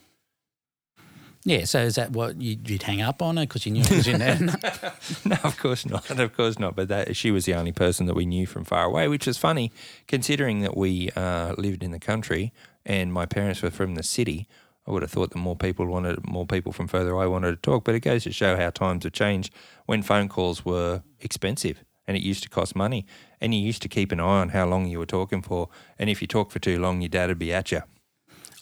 Yeah, 1.45 1.63
so 1.63 1.79
is 1.79 1.95
that 1.95 2.11
what 2.11 2.41
you, 2.41 2.57
you'd 2.65 2.83
hang 2.83 3.01
up 3.01 3.21
on 3.21 3.37
her 3.37 3.43
because 3.43 3.65
you 3.65 3.71
knew 3.71 3.81
it 3.81 3.91
was 3.91 4.07
in 4.07 4.19
there? 4.19 4.39
no, 5.25 5.37
of 5.43 5.57
course 5.57 5.85
not. 5.85 6.09
Of 6.09 6.35
course 6.35 6.59
not. 6.59 6.75
But 6.75 6.89
that 6.89 7.15
she 7.15 7.31
was 7.31 7.45
the 7.45 7.53
only 7.53 7.71
person 7.71 8.07
that 8.07 8.13
we 8.13 8.25
knew 8.25 8.45
from 8.45 8.65
far 8.65 8.85
away, 8.85 9.07
which 9.07 9.25
was 9.25 9.37
funny 9.37 9.71
considering 10.07 10.59
that 10.61 10.75
we 10.75 11.11
uh, 11.15 11.55
lived 11.57 11.81
in 11.81 11.91
the 11.91 11.99
country 11.99 12.51
and 12.85 13.13
my 13.13 13.25
parents 13.25 13.61
were 13.61 13.69
from 13.69 13.95
the 13.95 14.03
city. 14.03 14.47
I 14.85 14.91
would 14.91 15.01
have 15.01 15.11
thought 15.11 15.31
that 15.31 15.37
more 15.37 15.55
people 15.55 15.85
wanted 15.85 16.27
more 16.27 16.45
people 16.45 16.71
from 16.73 16.87
further 16.87 17.11
away 17.11 17.27
wanted 17.27 17.51
to 17.51 17.57
talk, 17.57 17.83
but 17.85 17.95
it 17.95 17.99
goes 18.01 18.23
to 18.23 18.31
show 18.31 18.57
how 18.57 18.69
times 18.71 19.03
have 19.03 19.13
changed. 19.13 19.53
When 19.85 20.01
phone 20.01 20.27
calls 20.27 20.65
were 20.65 21.03
expensive 21.21 21.83
and 22.07 22.17
it 22.17 22.23
used 22.23 22.41
to 22.43 22.49
cost 22.49 22.75
money, 22.75 23.05
and 23.39 23.53
you 23.53 23.61
used 23.61 23.83
to 23.83 23.87
keep 23.87 24.11
an 24.11 24.19
eye 24.19 24.41
on 24.41 24.49
how 24.49 24.65
long 24.65 24.87
you 24.87 24.97
were 24.97 25.05
talking 25.05 25.43
for, 25.43 25.69
and 25.99 26.09
if 26.09 26.21
you 26.23 26.27
talked 26.27 26.51
for 26.51 26.57
too 26.57 26.79
long, 26.79 27.01
your 27.01 27.09
dad 27.09 27.29
would 27.29 27.37
be 27.37 27.53
at 27.53 27.71
you. 27.71 27.83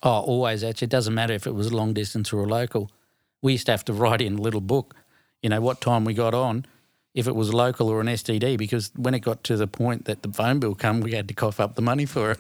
Oh, 0.03 0.19
always 0.21 0.63
actually. 0.63 0.85
It 0.85 0.91
doesn't 0.91 1.13
matter 1.13 1.33
if 1.33 1.47
it 1.47 1.55
was 1.55 1.73
long 1.73 1.93
distance 1.93 2.31
or 2.31 2.43
a 2.43 2.47
local. 2.47 2.91
We 3.41 3.53
used 3.53 3.65
to 3.67 3.71
have 3.71 3.85
to 3.85 3.93
write 3.93 4.21
in 4.21 4.37
a 4.37 4.41
little 4.41 4.61
book, 4.61 4.95
you 5.41 5.49
know, 5.49 5.61
what 5.61 5.81
time 5.81 6.05
we 6.05 6.13
got 6.13 6.33
on, 6.33 6.65
if 7.13 7.27
it 7.27 7.35
was 7.35 7.53
local 7.53 7.89
or 7.89 8.01
an 8.01 8.07
STD, 8.07 8.57
because 8.57 8.91
when 8.95 9.13
it 9.13 9.19
got 9.19 9.43
to 9.45 9.57
the 9.57 9.67
point 9.67 10.05
that 10.05 10.21
the 10.21 10.31
phone 10.31 10.59
bill 10.59 10.75
come, 10.75 11.01
we 11.01 11.13
had 11.13 11.27
to 11.27 11.33
cough 11.33 11.59
up 11.59 11.75
the 11.75 11.81
money 11.81 12.05
for 12.05 12.31
it. 12.31 12.39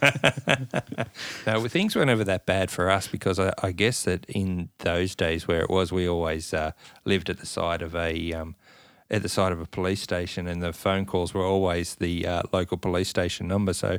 No, 1.46 1.66
things 1.66 1.96
weren't 1.96 2.10
ever 2.10 2.24
that 2.24 2.46
bad 2.46 2.70
for 2.70 2.90
us 2.90 3.08
because 3.08 3.38
I, 3.38 3.52
I 3.62 3.72
guess 3.72 4.04
that 4.04 4.26
in 4.26 4.68
those 4.78 5.14
days 5.14 5.48
where 5.48 5.60
it 5.60 5.70
was, 5.70 5.90
we 5.90 6.08
always 6.08 6.54
uh, 6.54 6.72
lived 7.04 7.30
at 7.30 7.38
the 7.38 7.46
side 7.46 7.82
of 7.82 7.96
a 7.96 8.32
um, 8.32 8.54
at 9.10 9.22
the 9.22 9.28
side 9.28 9.50
of 9.52 9.60
a 9.60 9.66
police 9.66 10.02
station, 10.02 10.46
and 10.46 10.62
the 10.62 10.72
phone 10.72 11.06
calls 11.06 11.32
were 11.34 11.44
always 11.44 11.96
the 11.96 12.26
uh, 12.26 12.42
local 12.52 12.76
police 12.76 13.08
station 13.08 13.48
number. 13.48 13.72
So 13.72 13.98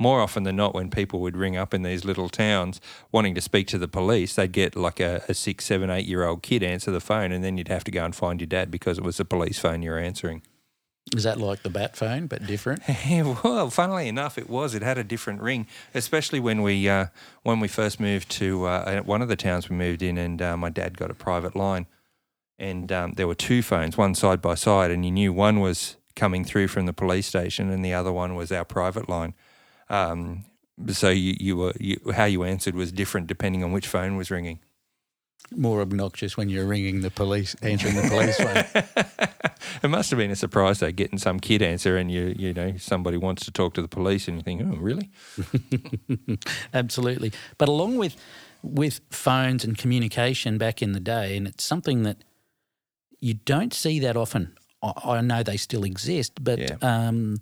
more 0.00 0.20
often 0.20 0.44
than 0.44 0.56
not, 0.56 0.74
when 0.74 0.90
people 0.90 1.20
would 1.20 1.36
ring 1.36 1.56
up 1.56 1.74
in 1.74 1.82
these 1.82 2.04
little 2.04 2.30
towns 2.30 2.80
wanting 3.12 3.34
to 3.34 3.40
speak 3.40 3.66
to 3.68 3.78
the 3.78 3.86
police, 3.86 4.34
they'd 4.34 4.50
get 4.50 4.74
like 4.74 4.98
a, 4.98 5.22
a 5.28 5.34
six, 5.34 5.66
seven, 5.66 5.90
eight 5.90 6.06
year 6.06 6.24
old 6.24 6.42
kid 6.42 6.62
answer 6.62 6.90
the 6.90 7.00
phone, 7.00 7.30
and 7.32 7.44
then 7.44 7.58
you'd 7.58 7.68
have 7.68 7.84
to 7.84 7.90
go 7.90 8.04
and 8.04 8.16
find 8.16 8.40
your 8.40 8.46
dad 8.46 8.70
because 8.70 8.98
it 8.98 9.04
was 9.04 9.18
the 9.18 9.24
police 9.24 9.58
phone 9.58 9.82
you 9.82 9.90
were 9.90 9.98
answering. 9.98 10.42
Is 11.14 11.24
that 11.24 11.40
like 11.40 11.62
the 11.62 11.70
bat 11.70 11.96
phone, 11.96 12.26
but 12.26 12.46
different? 12.46 12.82
Yeah, 13.06 13.34
well, 13.42 13.68
funnily 13.70 14.06
enough, 14.06 14.38
it 14.38 14.48
was. 14.48 14.74
It 14.74 14.82
had 14.82 14.96
a 14.96 15.04
different 15.04 15.42
ring, 15.42 15.66
especially 15.94 16.38
when 16.38 16.62
we 16.62 16.88
uh, 16.88 17.06
when 17.42 17.58
we 17.60 17.68
first 17.68 17.98
moved 17.98 18.30
to 18.32 18.66
uh, 18.66 19.02
one 19.02 19.20
of 19.20 19.28
the 19.28 19.36
towns 19.36 19.68
we 19.68 19.76
moved 19.76 20.02
in, 20.02 20.16
and 20.16 20.40
uh, 20.40 20.56
my 20.56 20.70
dad 20.70 20.96
got 20.96 21.10
a 21.10 21.14
private 21.14 21.56
line, 21.56 21.86
and 22.58 22.92
um, 22.92 23.12
there 23.16 23.26
were 23.26 23.34
two 23.34 23.62
phones, 23.62 23.96
one 23.96 24.14
side 24.14 24.40
by 24.40 24.54
side, 24.54 24.90
and 24.90 25.04
you 25.04 25.10
knew 25.10 25.32
one 25.32 25.60
was 25.60 25.96
coming 26.14 26.44
through 26.44 26.68
from 26.68 26.86
the 26.86 26.92
police 26.92 27.26
station, 27.26 27.70
and 27.70 27.84
the 27.84 27.94
other 27.94 28.12
one 28.12 28.34
was 28.34 28.52
our 28.52 28.64
private 28.64 29.08
line. 29.08 29.34
Um, 29.90 30.44
so 30.88 31.10
you, 31.10 31.34
you 31.38 31.56
were 31.58 31.72
you, 31.78 32.00
how 32.14 32.24
you 32.24 32.44
answered 32.44 32.74
was 32.74 32.90
different 32.92 33.26
depending 33.26 33.62
on 33.62 33.72
which 33.72 33.86
phone 33.86 34.16
was 34.16 34.30
ringing. 34.30 34.60
More 35.56 35.80
obnoxious 35.80 36.36
when 36.36 36.48
you're 36.48 36.64
ringing 36.66 37.00
the 37.00 37.10
police, 37.10 37.56
answering 37.62 37.96
the 37.96 38.08
police 38.08 38.36
phone. 38.36 39.28
It 39.82 39.88
must 39.88 40.10
have 40.10 40.18
been 40.18 40.30
a 40.30 40.36
surprise 40.36 40.80
though, 40.80 40.90
getting 40.92 41.18
some 41.18 41.38
kid 41.40 41.62
answer, 41.62 41.96
and 41.96 42.10
you 42.10 42.34
you 42.38 42.52
know 42.54 42.76
somebody 42.78 43.16
wants 43.16 43.44
to 43.46 43.50
talk 43.50 43.74
to 43.74 43.82
the 43.82 43.88
police, 43.88 44.28
and 44.28 44.36
you 44.36 44.42
think, 44.42 44.62
oh, 44.62 44.76
really? 44.76 45.10
Absolutely. 46.74 47.32
But 47.58 47.68
along 47.68 47.96
with 47.96 48.16
with 48.62 49.00
phones 49.10 49.64
and 49.64 49.76
communication 49.78 50.58
back 50.58 50.82
in 50.82 50.92
the 50.92 51.00
day, 51.00 51.36
and 51.36 51.46
it's 51.46 51.64
something 51.64 52.02
that 52.02 52.18
you 53.20 53.34
don't 53.34 53.72
see 53.72 53.98
that 54.00 54.16
often. 54.16 54.54
I, 54.82 54.92
I 55.04 55.20
know 55.22 55.42
they 55.42 55.56
still 55.56 55.84
exist, 55.84 56.42
but 56.44 56.58
Yeah. 56.58 56.76
um, 56.82 57.40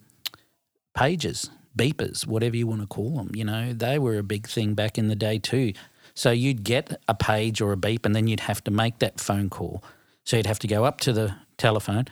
pages, 0.95 1.51
beepers, 1.79 2.27
whatever 2.27 2.57
you 2.57 2.67
want 2.67 2.81
to 2.83 2.87
call 2.87 3.17
them, 3.17 3.31
you 3.35 3.45
know, 3.45 3.73
they 3.73 3.99
were 3.99 4.19
a 4.19 4.23
big 4.23 4.47
thing 4.47 4.75
back 4.75 4.99
in 4.99 5.09
the 5.09 5.17
day 5.17 5.39
too. 5.39 5.73
So 6.15 6.31
you'd 6.33 6.65
get 6.65 7.01
a 7.07 7.15
page 7.15 7.61
or 7.61 7.71
a 7.73 7.77
beep, 7.77 8.05
and 8.05 8.15
then 8.15 8.27
you'd 8.27 8.41
have 8.41 8.63
to 8.65 8.71
make 8.71 8.99
that 8.99 9.21
phone 9.21 9.49
call. 9.49 9.83
So 10.25 10.37
you'd 10.37 10.47
have 10.47 10.59
to 10.59 10.67
go 10.67 10.85
up 10.85 11.01
to 11.01 11.13
the 11.13 11.35
telephone, 11.57 12.07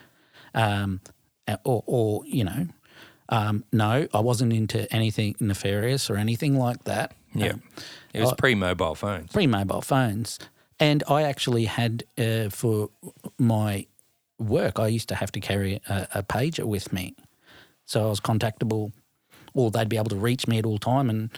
um, 0.55 1.01
or, 1.65 1.83
or 1.87 2.23
you 2.25 2.45
know, 2.45 2.69
um, 3.29 3.65
no, 3.73 4.07
I 4.15 4.21
wasn't 4.21 4.53
into 4.53 4.91
anything 4.95 5.35
nefarious 5.41 6.09
or 6.09 6.17
anything 6.17 6.57
like 6.57 6.85
that. 6.85 7.17
Yeah, 7.35 7.55
Um, 7.55 7.63
it 8.15 8.21
was 8.21 8.33
pre-mobile 8.39 8.95
phones. 8.95 9.33
pre 9.33 9.47
mobile 9.47 9.83
phones. 9.83 10.39
And 10.79 11.03
I 11.09 11.23
actually 11.23 11.65
had, 11.65 12.05
uh, 12.19 12.49
for 12.51 12.91
my 13.39 13.87
work, 14.39 14.79
I 14.79 14.89
used 14.89 15.09
to 15.09 15.15
have 15.15 15.33
to 15.33 15.41
carry 15.41 15.81
a, 15.89 16.07
a 16.15 16.23
pager 16.23 16.65
with 16.65 16.93
me. 16.93 17.15
So 17.87 18.07
I 18.07 18.09
was 18.09 18.21
contactable, 18.21 18.93
or 19.57 19.71
they'd 19.71 19.89
be 19.89 19.97
able 19.97 20.11
to 20.11 20.17
reach 20.17 20.47
me 20.47 20.59
at 20.59 20.67
all 20.67 20.79
time 20.79 21.11
and 21.11 21.31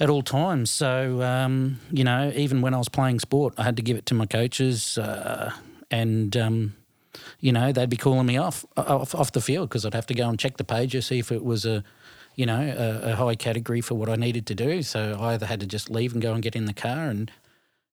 at 0.00 0.10
all 0.10 0.22
times. 0.22 0.70
So, 0.70 1.22
um, 1.22 1.80
you 1.90 2.04
know, 2.04 2.32
even 2.34 2.60
when 2.60 2.74
I 2.74 2.78
was 2.78 2.88
playing 2.88 3.20
sport, 3.20 3.54
I 3.56 3.62
had 3.62 3.76
to 3.76 3.82
give 3.82 3.96
it 3.96 4.06
to 4.06 4.14
my 4.14 4.26
coaches. 4.26 4.98
Uh, 4.98 5.52
and 5.90 6.36
um, 6.36 6.74
you 7.40 7.52
know, 7.52 7.72
they'd 7.72 7.88
be 7.88 7.96
calling 7.96 8.26
me 8.26 8.36
off 8.36 8.64
off, 8.76 9.14
off 9.14 9.32
the 9.32 9.40
field 9.40 9.68
because 9.68 9.86
I'd 9.86 9.94
have 9.94 10.06
to 10.06 10.14
go 10.14 10.28
and 10.28 10.38
check 10.38 10.56
the 10.56 10.64
pager, 10.64 11.02
see 11.02 11.18
if 11.18 11.30
it 11.30 11.44
was 11.44 11.64
a, 11.64 11.84
you 12.34 12.46
know, 12.46 12.60
a, 12.60 13.12
a, 13.12 13.16
high 13.16 13.36
category 13.36 13.80
for 13.80 13.94
what 13.94 14.08
I 14.08 14.16
needed 14.16 14.46
to 14.46 14.54
do. 14.54 14.82
So 14.82 15.16
I 15.20 15.34
either 15.34 15.46
had 15.46 15.60
to 15.60 15.66
just 15.66 15.90
leave 15.90 16.12
and 16.12 16.20
go 16.20 16.32
and 16.34 16.42
get 16.42 16.56
in 16.56 16.64
the 16.64 16.74
car, 16.74 17.08
and 17.08 17.30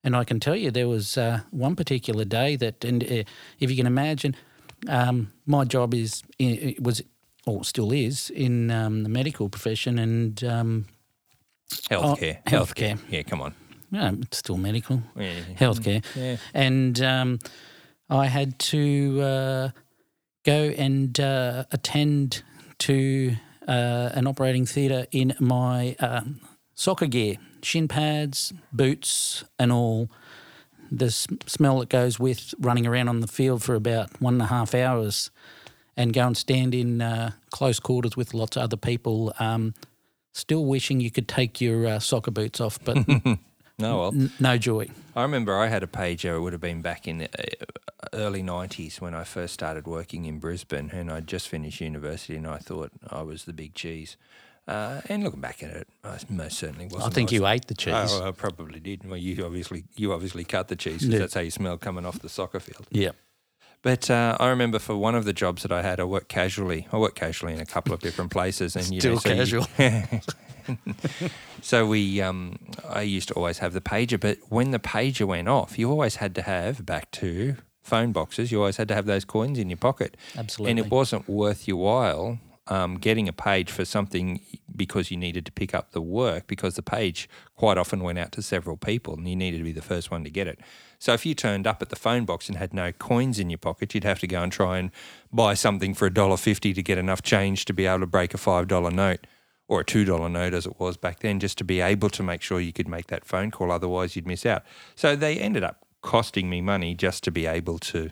and 0.04 0.16
I 0.16 0.24
can 0.24 0.40
tell 0.40 0.56
you 0.56 0.72
there 0.72 0.88
was 0.88 1.18
uh, 1.18 1.42
one 1.52 1.76
particular 1.76 2.26
day 2.26 2.56
that, 2.56 2.84
and 2.84 3.04
uh, 3.04 3.24
if 3.60 3.70
you 3.70 3.76
can 3.76 3.86
imagine, 3.86 4.36
um, 4.88 5.32
my 5.46 5.64
job 5.66 5.94
is 5.94 6.24
was 6.80 7.04
or 7.46 7.64
still 7.64 7.92
is 7.92 8.30
in 8.30 8.70
um, 8.72 9.04
the 9.04 9.10
medical 9.10 9.50
profession 9.50 9.98
and 9.98 10.44
um, 10.44 10.86
healthcare. 11.90 12.40
Oh, 12.48 12.50
healthcare. 12.50 13.00
Yeah, 13.10 13.24
come 13.24 13.42
on. 13.42 13.56
Yeah, 13.92 14.12
it's 14.22 14.38
still 14.38 14.58
medical. 14.58 15.02
Yeah. 15.16 15.34
Healthcare. 15.60 16.04
Yeah. 16.16 16.38
And 16.54 17.02
um, 17.02 17.40
I 18.10 18.28
had 18.28 18.58
to 18.60 19.22
uh, 19.22 19.70
go 20.46 20.70
and 20.78 21.20
uh, 21.20 21.66
attend 21.72 22.44
to 22.80 23.36
uh, 23.68 24.10
an 24.14 24.28
operating 24.28 24.66
theatre 24.66 25.08
in 25.12 25.36
my 25.40 25.96
um, 26.00 26.40
soccer 26.74 27.08
gear, 27.08 27.36
shin 27.64 27.88
pads, 27.88 28.54
boots, 28.72 29.44
and 29.60 29.72
all. 29.72 30.10
The 30.94 31.10
smell 31.10 31.80
that 31.80 31.88
goes 31.88 32.20
with 32.20 32.54
running 32.60 32.86
around 32.86 33.08
on 33.08 33.22
the 33.22 33.28
field 33.28 33.64
for 33.64 33.76
about 33.76 34.22
one 34.22 34.34
and 34.34 34.42
a 34.42 34.48
half 34.48 34.76
hours 34.76 35.32
and 36.02 36.14
go 36.14 36.28
and 36.28 36.36
stand 36.38 36.74
in 36.76 37.02
uh, 37.02 37.32
close 37.52 37.80
quarters 37.80 38.16
with 38.18 38.34
lots 38.34 38.58
of 38.58 38.64
other 38.64 38.78
people. 38.78 39.34
Um, 39.40 39.74
still 40.34 40.66
wishing 40.66 41.00
you 41.00 41.12
could 41.12 41.28
take 41.28 41.62
your 41.62 41.86
uh, 41.88 42.00
soccer 42.00 42.32
boots 42.32 42.60
off, 42.62 42.80
but 42.84 42.96
no, 43.78 44.00
well, 44.00 44.08
n- 44.14 44.32
no 44.40 44.58
joy. 44.58 44.88
I 45.16 45.22
remember 45.24 45.58
I 45.58 45.68
had 45.68 45.84
a 45.84 45.88
pager. 45.88 46.36
It 46.36 46.40
would 46.40 46.54
have 46.54 46.62
been 46.62 46.82
back 46.82 47.08
in 47.08 47.20
the 47.20 47.30
uh, 47.38 47.66
early 48.14 48.42
'90s 48.44 49.00
when 49.02 49.14
I 49.14 49.24
first 49.24 49.54
started 49.54 49.88
working 49.88 50.26
in 50.26 50.40
Brisbane, 50.40 50.90
and 50.94 51.12
I'd 51.12 51.28
just 51.28 51.48
finished 51.50 51.82
university, 51.82 52.36
and 52.38 52.48
I 52.48 52.58
thought 52.58 52.92
I 53.10 53.22
was 53.22 53.46
the 53.46 53.54
big 53.54 53.74
cheese. 53.74 54.18
Uh, 54.68 55.02
and 55.10 55.24
looking 55.24 55.42
back 55.42 55.64
at 55.64 55.72
it, 55.72 55.88
I 56.04 56.18
most 56.30 56.58
certainly 56.60 56.86
wasn't. 56.86 57.12
I 57.12 57.14
think 57.14 57.32
I 57.34 57.36
you 57.36 57.48
ate 57.48 57.66
the 57.68 57.74
cheese. 57.74 57.94
Oh, 58.14 58.28
I 58.28 58.32
probably 58.32 58.80
did. 58.80 59.04
Well, 59.04 59.18
you 59.18 59.44
obviously 59.44 59.84
you 59.98 60.14
obviously 60.14 60.44
cut 60.46 60.68
the 60.68 60.76
cheese 60.76 61.00
because 61.02 61.14
Yeah. 61.14 61.20
that's 61.20 61.34
how 61.34 61.42
you 61.42 61.52
smell 61.52 61.78
coming 61.78 62.06
off 62.06 62.20
the 62.20 62.30
soccer 62.30 62.60
field. 62.60 62.88
yeah. 62.92 63.12
But 63.84 64.10
uh, 64.12 64.38
I 64.40 64.50
remember 64.50 64.78
for 64.78 64.96
one 64.96 65.16
of 65.16 65.26
the 65.26 65.34
jobs 65.34 65.64
that 65.64 65.72
I 65.72 65.82
had, 65.82 66.00
I 66.00 66.04
worked 66.04 66.28
casually. 66.30 66.88
I 66.92 66.98
worked 66.98 67.16
casually 67.16 67.54
in 67.54 67.60
a 67.60 67.66
couple 67.66 67.94
of 67.94 68.00
different 68.00 68.30
places, 68.32 68.76
and 68.76 68.86
you 68.88 69.02
know, 69.02 69.18
Still 69.18 69.20
so 69.20 69.30
you- 69.30 69.66
casual. 69.88 70.22
so 71.62 71.88
we, 71.88 72.22
um, 72.22 72.58
I 72.88 73.02
used 73.02 73.30
to 73.30 73.34
always 73.34 73.58
have 73.60 73.74
the 73.74 73.82
pager, 73.82 74.20
but 74.20 74.38
when 74.50 74.72
the 74.72 74.80
pager 74.80 75.26
went 75.26 75.48
off, 75.48 75.78
you 75.80 75.90
always 75.90 76.18
had 76.18 76.36
to 76.36 76.42
have 76.44 76.86
back 76.86 77.10
to 77.12 77.56
phone 77.82 78.12
boxes. 78.12 78.52
You 78.52 78.60
always 78.60 78.78
had 78.78 78.88
to 78.90 78.96
have 78.96 79.06
those 79.06 79.26
coins 79.26 79.58
in 79.58 79.70
your 79.70 79.78
pocket, 79.78 80.16
Absolutely. 80.38 80.72
and 80.72 80.80
it 80.80 80.92
wasn't 80.92 81.28
worth 81.28 81.68
your 81.68 81.78
while 81.78 82.40
um, 82.68 82.96
getting 82.98 83.28
a 83.28 83.34
page 83.34 83.72
for 83.72 83.84
something 83.86 84.40
because 84.76 85.10
you 85.12 85.18
needed 85.18 85.46
to 85.48 85.52
pick 85.52 85.74
up 85.74 85.92
the 85.92 86.02
work 86.02 86.46
because 86.48 86.76
the 86.76 86.84
page 86.84 87.28
quite 87.56 87.78
often 87.78 88.02
went 88.02 88.20
out 88.20 88.32
to 88.34 88.42
several 88.44 88.78
people, 88.78 89.16
and 89.16 89.28
you 89.28 89.36
needed 89.36 89.58
to 89.58 89.64
be 89.64 89.72
the 89.72 89.82
first 89.82 90.12
one 90.12 90.24
to 90.24 90.30
get 90.30 90.48
it. 90.48 90.60
So 91.02 91.14
if 91.14 91.26
you 91.26 91.34
turned 91.34 91.66
up 91.66 91.82
at 91.82 91.90
the 91.90 91.96
phone 91.96 92.26
box 92.26 92.48
and 92.48 92.56
had 92.56 92.76
no 92.76 92.92
coins 92.92 93.40
in 93.40 93.50
your 93.50 93.58
pocket, 93.58 93.96
you'd 93.96 94.04
have 94.04 94.20
to 94.20 94.28
go 94.28 94.44
and 94.44 94.52
try 94.52 94.78
and 94.78 94.92
buy 95.34 95.56
something 95.56 95.96
for 95.96 96.06
a 96.06 96.14
dollar 96.14 96.38
fifty 96.38 96.74
to 96.74 96.84
get 96.84 97.00
enough 97.00 97.24
change 97.24 97.66
to 97.66 97.74
be 97.74 97.88
able 97.88 98.02
to 98.02 98.06
break 98.06 98.36
a 98.36 98.38
five 98.38 98.68
dollar 98.68 98.92
note 98.92 99.26
or 99.68 99.80
a 99.80 99.84
two 99.84 100.06
dollar 100.06 100.30
note 100.30 100.54
as 100.54 100.68
it 100.68 100.80
was 100.80 100.98
back 100.98 101.22
then, 101.22 101.40
just 101.40 101.58
to 101.58 101.64
be 101.64 101.82
able 101.82 102.12
to 102.12 102.22
make 102.22 102.44
sure 102.44 102.60
you 102.60 102.72
could 102.72 102.88
make 102.88 103.08
that 103.08 103.26
phone 103.26 103.50
call. 103.50 103.72
Otherwise, 103.72 104.16
you'd 104.16 104.28
miss 104.28 104.46
out. 104.46 104.62
So 104.96 105.16
they 105.16 105.40
ended 105.40 105.64
up 105.64 105.88
costing 106.04 106.52
me 106.52 106.62
money 106.62 106.94
just 106.94 107.24
to 107.24 107.32
be 107.32 107.48
able 107.48 107.80
to 107.80 108.12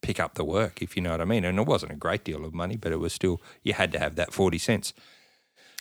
pick 0.00 0.18
up 0.18 0.34
the 0.34 0.44
work, 0.44 0.80
if 0.80 0.96
you 0.96 1.02
know 1.02 1.10
what 1.10 1.20
I 1.20 1.26
mean. 1.26 1.44
And 1.44 1.58
it 1.58 1.66
wasn't 1.66 1.92
a 1.92 1.96
great 1.96 2.24
deal 2.24 2.46
of 2.46 2.54
money, 2.54 2.78
but 2.78 2.92
it 2.92 3.00
was 3.00 3.12
still 3.12 3.42
you 3.62 3.74
had 3.74 3.92
to 3.92 3.98
have 3.98 4.16
that 4.16 4.32
forty 4.32 4.56
cents. 4.56 4.94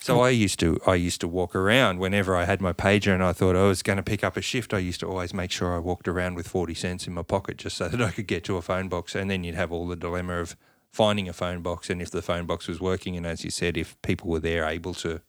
So 0.02 0.22
I 0.22 0.30
used 0.32 0.60
to 0.62 0.80
I 0.88 0.96
used 0.96 1.22
to 1.22 1.28
walk 1.28 1.56
around 1.56 2.00
whenever 2.00 2.36
I 2.36 2.46
had 2.46 2.60
my 2.60 2.74
pager 2.74 3.14
and 3.14 3.24
I 3.24 3.34
thought 3.34 3.56
I 3.56 3.68
was 3.68 3.84
going 3.84 3.98
to 3.98 4.04
pick 4.04 4.24
up 4.24 4.36
a 4.36 4.42
shift. 4.42 4.74
I 4.74 4.80
used 4.80 5.00
to 5.02 5.08
always 5.08 5.32
make 5.32 5.52
sure 5.52 5.76
I 5.76 5.78
walked 5.78 6.08
around 6.08 6.34
with 6.34 6.48
forty 6.48 6.74
cents 6.74 7.06
in 7.06 7.14
my 7.14 7.22
pocket 7.22 7.58
just 7.58 7.78
so 7.78 7.88
that 7.90 8.02
I 8.02 8.10
could 8.10 8.28
get 8.28 8.44
to 8.46 8.58
a 8.58 8.64
phone 8.64 8.90
box. 8.90 9.14
And 9.14 9.30
then 9.30 9.44
you'd 9.44 9.56
have 9.56 9.72
all 9.72 9.88
the 9.88 9.96
dilemma 9.96 10.40
of 10.40 10.58
finding 10.92 11.30
a 11.30 11.34
phone 11.34 11.62
box 11.62 11.90
and 11.90 12.02
if 12.02 12.10
the 12.10 12.22
phone 12.22 12.46
box 12.46 12.68
was 12.68 12.82
working 12.82 13.16
and 13.16 13.26
as 13.26 13.46
you 13.46 13.52
said, 13.52 13.78
if 13.78 14.00
people 14.02 14.30
were 14.30 14.40
there 14.40 14.66
able 14.66 14.94
to 14.96 15.22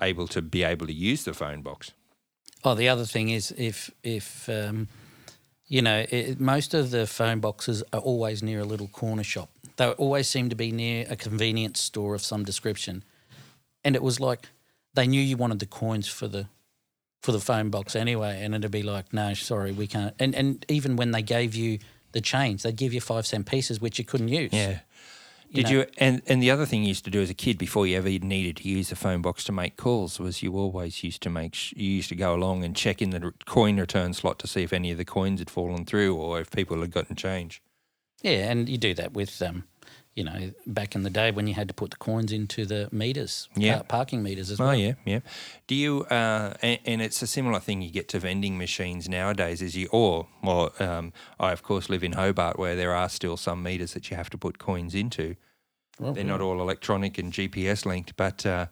able 0.00 0.26
to 0.28 0.40
be 0.40 0.62
able 0.62 0.86
to 0.86 0.92
use 0.92 1.24
the 1.24 1.34
phone 1.34 1.60
box. 1.60 1.92
Oh, 2.64 2.74
the 2.74 2.88
other 2.88 3.04
thing 3.04 3.28
is 3.28 3.52
if 3.58 3.90
if 4.02 4.48
um, 4.48 4.88
you 5.66 5.82
know 5.82 6.06
it, 6.08 6.40
most 6.40 6.72
of 6.72 6.90
the 6.90 7.06
phone 7.06 7.40
boxes 7.40 7.82
are 7.92 8.00
always 8.00 8.42
near 8.42 8.60
a 8.60 8.64
little 8.64 8.88
corner 8.88 9.24
shop. 9.24 9.50
They 9.76 9.90
always 9.92 10.28
seem 10.28 10.48
to 10.48 10.56
be 10.56 10.72
near 10.72 11.06
a 11.08 11.16
convenience 11.16 11.80
store 11.80 12.14
of 12.14 12.22
some 12.22 12.44
description, 12.44 13.04
and 13.84 13.94
it 13.96 14.02
was 14.02 14.20
like 14.20 14.48
they 14.94 15.06
knew 15.06 15.20
you 15.20 15.36
wanted 15.36 15.58
the 15.60 15.66
coins 15.66 16.08
for 16.08 16.28
the 16.28 16.46
for 17.22 17.32
the 17.32 17.40
phone 17.40 17.68
box 17.70 17.94
anyway, 17.94 18.42
and 18.42 18.54
it'd 18.54 18.70
be 18.70 18.82
like, 18.82 19.12
no, 19.12 19.34
sorry, 19.34 19.72
we 19.72 19.86
can't. 19.86 20.14
And 20.18 20.34
and 20.34 20.64
even 20.68 20.96
when 20.96 21.10
they 21.10 21.22
gave 21.22 21.54
you 21.54 21.78
the 22.12 22.20
change, 22.20 22.62
they'd 22.62 22.76
give 22.76 22.92
you 22.92 23.00
five 23.00 23.26
cent 23.26 23.46
pieces 23.46 23.80
which 23.80 23.98
you 23.98 24.04
couldn't 24.04 24.28
use. 24.28 24.52
Yeah. 24.52 24.80
You 25.52 25.56
Did 25.56 25.64
know- 25.64 25.70
you 25.80 25.86
and 25.98 26.22
and 26.28 26.40
the 26.42 26.50
other 26.52 26.64
thing 26.64 26.82
you 26.82 26.88
used 26.88 27.04
to 27.06 27.10
do 27.10 27.20
as 27.20 27.28
a 27.30 27.34
kid 27.34 27.58
before 27.58 27.86
you 27.86 27.96
ever 27.96 28.08
needed 28.08 28.56
to 28.58 28.68
use 28.68 28.88
the 28.88 28.96
phone 28.96 29.20
box 29.20 29.42
to 29.44 29.52
make 29.52 29.76
calls 29.76 30.18
was 30.20 30.42
you 30.42 30.56
always 30.56 31.02
used 31.02 31.22
to 31.22 31.30
make 31.30 31.72
you 31.76 31.90
used 31.90 32.08
to 32.10 32.14
go 32.16 32.34
along 32.34 32.62
and 32.64 32.76
check 32.76 33.02
in 33.02 33.10
the 33.10 33.32
coin 33.46 33.78
return 33.78 34.14
slot 34.14 34.38
to 34.38 34.46
see 34.46 34.62
if 34.62 34.72
any 34.72 34.90
of 34.92 34.98
the 34.98 35.04
coins 35.04 35.40
had 35.40 35.50
fallen 35.50 35.84
through 35.84 36.14
or 36.14 36.40
if 36.40 36.50
people 36.52 36.80
had 36.80 36.92
gotten 36.92 37.16
change. 37.16 37.60
Yeah, 38.22 38.50
and 38.50 38.68
you 38.68 38.78
do 38.78 38.94
that 38.94 39.12
with, 39.14 39.40
um, 39.42 39.64
you 40.16 40.24
know, 40.24 40.50
back 40.66 40.94
in 40.94 41.02
the 41.04 41.10
day 41.10 41.30
when 41.30 41.46
you 41.46 41.54
had 41.54 41.68
to 41.68 41.74
put 41.74 41.90
the 41.90 41.96
coins 41.96 42.32
into 42.32 42.66
the 42.66 42.88
meters, 42.92 43.48
Yeah. 43.56 43.82
parking 43.82 44.22
meters 44.22 44.50
as 44.50 44.58
well. 44.58 44.70
Oh 44.70 44.72
yeah, 44.72 44.94
yeah. 45.04 45.20
Do 45.66 45.74
you? 45.74 46.02
Uh, 46.10 46.54
and, 46.62 46.78
and 46.84 47.02
it's 47.02 47.22
a 47.22 47.26
similar 47.26 47.60
thing 47.60 47.80
you 47.80 47.90
get 47.90 48.08
to 48.08 48.18
vending 48.18 48.58
machines 48.58 49.08
nowadays. 49.08 49.62
Is 49.62 49.76
you 49.76 49.88
or 49.92 50.26
well, 50.42 50.72
um, 50.80 51.12
I 51.38 51.52
of 51.52 51.62
course 51.62 51.88
live 51.88 52.02
in 52.02 52.12
Hobart 52.12 52.58
where 52.58 52.74
there 52.74 52.94
are 52.94 53.08
still 53.08 53.36
some 53.36 53.62
meters 53.62 53.92
that 53.94 54.10
you 54.10 54.16
have 54.16 54.30
to 54.30 54.38
put 54.38 54.58
coins 54.58 54.94
into. 54.94 55.36
Well, 55.98 56.12
They're 56.14 56.24
not 56.24 56.40
all 56.40 56.60
electronic 56.60 57.18
and 57.18 57.32
GPS 57.32 57.84
linked, 57.86 58.16
but 58.16 58.44
uh, 58.46 58.66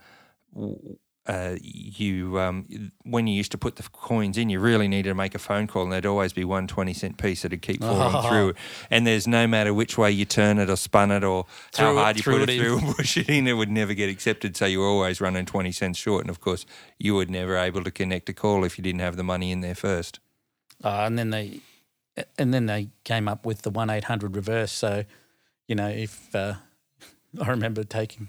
w- 0.54 0.98
uh, 1.28 1.56
you 1.62 2.40
um, 2.40 2.90
when 3.04 3.26
you 3.26 3.34
used 3.34 3.52
to 3.52 3.58
put 3.58 3.76
the 3.76 3.82
coins 3.92 4.38
in, 4.38 4.48
you 4.48 4.58
really 4.60 4.88
needed 4.88 5.10
to 5.10 5.14
make 5.14 5.34
a 5.34 5.38
phone 5.38 5.66
call, 5.66 5.82
and 5.82 5.92
there'd 5.92 6.06
always 6.06 6.32
be 6.32 6.42
one 6.42 6.66
20 6.66 6.94
cent 6.94 7.18
piece 7.18 7.42
that'd 7.42 7.60
keep 7.60 7.80
falling 7.82 8.14
Oh. 8.16 8.28
through. 8.28 8.54
And 8.90 9.06
there's 9.06 9.28
no 9.28 9.46
matter 9.46 9.74
which 9.74 9.98
way 9.98 10.10
you 10.10 10.24
turn 10.24 10.58
it 10.58 10.70
or 10.70 10.76
spun 10.76 11.10
it 11.10 11.22
or 11.22 11.44
how 11.76 11.90
Threw 11.90 11.98
it- 11.98 12.02
hard 12.02 12.16
you 12.16 12.22
put 12.22 12.42
it 12.42 12.48
it, 12.50 12.58
through 12.60 12.78
and 12.78 12.96
push 12.96 13.16
it 13.18 13.28
in, 13.28 13.46
it 13.46 13.52
would 13.52 13.70
never 13.70 13.92
get 13.92 14.08
accepted. 14.08 14.56
So 14.56 14.64
you 14.64 14.80
were 14.80 14.86
always 14.86 15.20
running 15.20 15.44
20 15.44 15.70
cents 15.72 15.98
short. 15.98 16.22
And 16.22 16.30
of 16.30 16.40
course, 16.40 16.64
you 16.98 17.14
were 17.14 17.26
never 17.26 17.56
able 17.58 17.84
to 17.84 17.90
connect 17.90 18.28
a 18.30 18.32
call 18.32 18.64
if 18.64 18.78
you 18.78 18.82
didn't 18.82 19.00
have 19.00 19.16
the 19.16 19.22
money 19.24 19.52
in 19.52 19.60
there 19.60 19.74
first. 19.74 20.20
Uh, 20.82 21.02
and 21.06 21.18
then 21.18 21.28
they, 21.30 21.60
and 22.38 22.54
then 22.54 22.64
they 22.66 22.88
came 23.04 23.28
up 23.28 23.44
with 23.44 23.62
the 23.62 23.70
one 23.70 23.90
eight 23.90 24.04
hundred 24.04 24.34
reverse. 24.34 24.72
So, 24.72 25.04
you 25.66 25.74
know, 25.74 25.88
if 25.88 26.34
uh, 26.34 26.54
I 27.42 27.48
remember 27.50 27.84
taking 27.84 28.28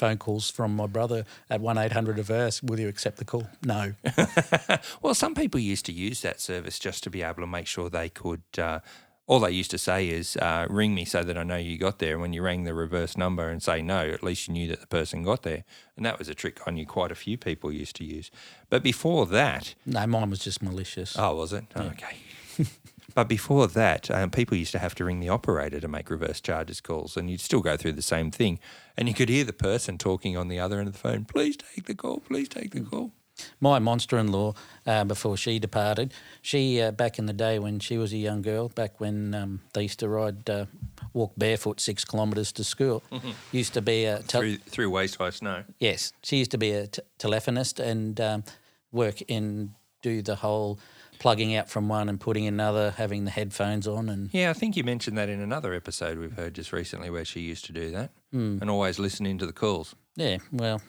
phone 0.00 0.16
calls 0.18 0.50
from 0.50 0.74
my 0.74 0.86
brother 0.86 1.24
at 1.50 1.60
one 1.60 1.76
eight 1.78 1.92
hundred 1.92 2.16
reverse, 2.18 2.62
will 2.62 2.80
you 2.80 2.88
accept 2.88 3.18
the 3.18 3.24
call? 3.24 3.46
No. 3.64 3.92
Well, 5.02 5.14
some 5.14 5.34
people 5.34 5.60
used 5.60 5.84
to 5.86 5.92
use 5.92 6.20
that 6.22 6.40
service 6.40 6.78
just 6.78 7.02
to 7.04 7.10
be 7.10 7.22
able 7.22 7.42
to 7.42 7.46
make 7.46 7.66
sure 7.66 7.88
they 7.90 8.08
could. 8.08 8.42
Uh, 8.56 8.80
all 9.26 9.40
they 9.40 9.50
used 9.50 9.70
to 9.72 9.78
say 9.78 10.08
is, 10.08 10.36
uh, 10.38 10.66
"Ring 10.70 10.94
me 10.94 11.04
so 11.04 11.22
that 11.22 11.36
I 11.38 11.42
know 11.42 11.56
you 11.56 11.76
got 11.78 11.98
there." 11.98 12.18
When 12.18 12.32
you 12.32 12.42
rang 12.42 12.64
the 12.64 12.74
reverse 12.74 13.16
number 13.16 13.48
and 13.48 13.62
say 13.62 13.82
no, 13.82 14.00
at 14.08 14.22
least 14.22 14.48
you 14.48 14.54
knew 14.54 14.68
that 14.68 14.80
the 14.80 14.86
person 14.86 15.22
got 15.22 15.42
there, 15.42 15.64
and 15.96 16.04
that 16.06 16.18
was 16.18 16.28
a 16.28 16.34
trick 16.34 16.60
I 16.66 16.70
knew 16.70 16.86
quite 16.86 17.12
a 17.12 17.14
few 17.14 17.36
people 17.38 17.70
used 17.72 17.96
to 17.96 18.04
use. 18.04 18.30
But 18.70 18.82
before 18.82 19.26
that, 19.26 19.74
no, 19.86 20.06
mine 20.06 20.30
was 20.30 20.40
just 20.40 20.62
malicious. 20.62 21.16
oh, 21.18 21.34
was 21.36 21.52
it? 21.52 21.64
Oh, 21.76 21.82
okay. 21.82 22.16
but 23.14 23.28
before 23.28 23.66
that, 23.68 24.10
um, 24.10 24.30
people 24.30 24.56
used 24.56 24.72
to 24.72 24.78
have 24.78 24.94
to 24.96 25.04
ring 25.04 25.20
the 25.20 25.28
operator 25.28 25.80
to 25.80 25.88
make 25.88 26.10
reverse 26.10 26.40
charges 26.40 26.80
calls, 26.80 27.16
and 27.16 27.30
you'd 27.30 27.40
still 27.40 27.60
go 27.60 27.76
through 27.76 27.92
the 27.92 28.02
same 28.02 28.30
thing, 28.30 28.58
and 28.96 29.08
you 29.08 29.14
could 29.14 29.28
hear 29.28 29.44
the 29.44 29.52
person 29.52 29.98
talking 29.98 30.36
on 30.36 30.48
the 30.48 30.58
other 30.58 30.78
end 30.78 30.88
of 30.88 30.92
the 30.94 30.98
phone. 31.00 31.24
Please 31.24 31.56
take 31.56 31.86
the 31.86 31.94
call. 31.94 32.20
Please 32.20 32.48
take 32.48 32.72
the 32.72 32.80
call. 32.80 33.12
My 33.58 33.78
monster-in-law, 33.78 34.52
uh, 34.86 35.04
before 35.04 35.34
she 35.38 35.58
departed, 35.58 36.12
she 36.42 36.78
uh, 36.82 36.90
back 36.90 37.18
in 37.18 37.24
the 37.24 37.32
day 37.32 37.58
when 37.58 37.78
she 37.80 37.96
was 37.96 38.12
a 38.12 38.18
young 38.18 38.42
girl, 38.42 38.68
back 38.68 39.00
when 39.00 39.34
um, 39.34 39.60
they 39.72 39.82
used 39.82 39.98
to 40.00 40.10
ride, 40.10 40.50
uh, 40.50 40.66
walk 41.14 41.32
barefoot 41.38 41.80
six 41.80 42.04
kilometres 42.04 42.52
to 42.52 42.64
school, 42.64 43.02
used 43.50 43.72
to 43.72 43.80
be 43.80 44.04
a 44.04 44.18
tel- 44.22 44.42
Through 44.42 44.58
through 44.58 44.90
waist 44.90 45.16
high 45.16 45.30
snow. 45.30 45.64
yes, 45.78 46.12
she 46.22 46.36
used 46.36 46.50
to 46.50 46.58
be 46.58 46.72
a 46.72 46.86
t- 46.86 47.00
telephonist 47.18 47.80
and 47.80 48.20
um, 48.20 48.44
work 48.92 49.22
in 49.22 49.74
do 50.02 50.22
the 50.22 50.36
whole 50.36 50.78
plugging 51.18 51.54
out 51.54 51.68
from 51.68 51.88
one 51.88 52.08
and 52.08 52.18
putting 52.18 52.46
another, 52.46 52.92
having 52.96 53.24
the 53.26 53.30
headphones 53.30 53.86
on, 53.86 54.08
and 54.08 54.30
Yeah, 54.32 54.50
I 54.50 54.54
think 54.54 54.76
you 54.76 54.84
mentioned 54.84 55.18
that 55.18 55.28
in 55.28 55.40
another 55.40 55.74
episode 55.74 56.18
we've 56.18 56.32
heard 56.32 56.54
just 56.54 56.72
recently 56.72 57.10
where 57.10 57.24
she 57.26 57.40
used 57.40 57.64
to 57.66 57.72
do 57.72 57.90
that 57.90 58.10
and 58.32 58.70
always 58.70 58.98
listen 58.98 59.26
into 59.26 59.44
the 59.46 59.52
calls. 59.52 59.94
yeah, 60.16 60.38
well, 60.50 60.80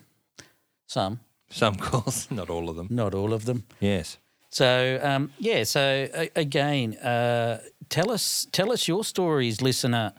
some, 0.87 1.19
Some 1.49 1.75
calls, 1.75 2.29
not 2.31 2.49
all 2.49 2.69
of 2.69 2.75
them. 2.77 2.87
not 2.89 3.13
all 3.13 3.33
of 3.33 3.43
them. 3.45 3.65
Yes. 3.81 4.17
So 4.49 4.99
um, 5.03 5.31
yeah, 5.39 5.63
so 5.63 6.07
a- 6.13 6.31
again, 6.35 6.95
uh, 6.97 7.59
tell 7.89 8.11
us 8.11 8.47
tell 8.51 8.71
us 8.71 8.87
your 8.87 9.03
stories, 9.05 9.61
listener, 9.61 10.13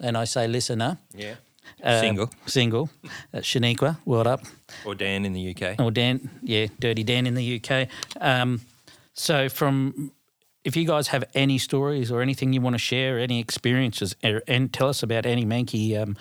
and 0.00 0.16
I 0.16 0.24
say 0.24 0.46
listener, 0.48 0.98
Yeah. 1.14 1.34
Uh, 1.82 2.00
Single. 2.00 2.30
single, 2.46 2.90
uh, 3.32 3.38
Shaniqua, 3.38 3.98
what 4.04 4.26
up? 4.26 4.42
Or 4.84 4.94
Dan 4.94 5.24
in 5.24 5.32
the 5.32 5.54
UK. 5.54 5.80
or 5.80 5.90
Dan, 5.90 6.30
yeah, 6.42 6.66
Dirty 6.78 7.04
Dan 7.04 7.26
in 7.26 7.34
the 7.34 7.60
UK. 7.62 7.88
Um, 8.20 8.60
so, 9.14 9.48
from 9.48 10.12
if 10.64 10.76
you 10.76 10.84
guys 10.86 11.08
have 11.08 11.24
any 11.34 11.58
stories 11.58 12.10
or 12.10 12.20
anything 12.20 12.52
you 12.52 12.60
want 12.60 12.74
to 12.74 12.78
share, 12.78 13.18
any 13.18 13.40
experiences, 13.40 14.14
er, 14.24 14.42
and 14.46 14.72
tell 14.72 14.88
us 14.88 15.02
about 15.02 15.24
any 15.24 15.44
manky 15.44 16.00
um, 16.00 16.16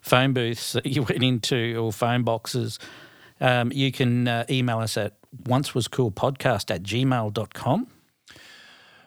phone 0.00 0.32
booths 0.32 0.72
that 0.74 0.86
you 0.86 1.02
went 1.08 1.22
into 1.22 1.76
or 1.76 1.92
phone 1.92 2.22
boxes, 2.22 2.78
um, 3.40 3.72
you 3.72 3.90
can 3.90 4.28
uh, 4.28 4.44
email 4.48 4.78
us 4.78 4.96
at 4.96 5.14
once 5.46 5.74
was 5.74 5.88
cool 5.88 6.10
podcast 6.10 6.74
at 6.74 6.82
gmail.com. 6.82 7.86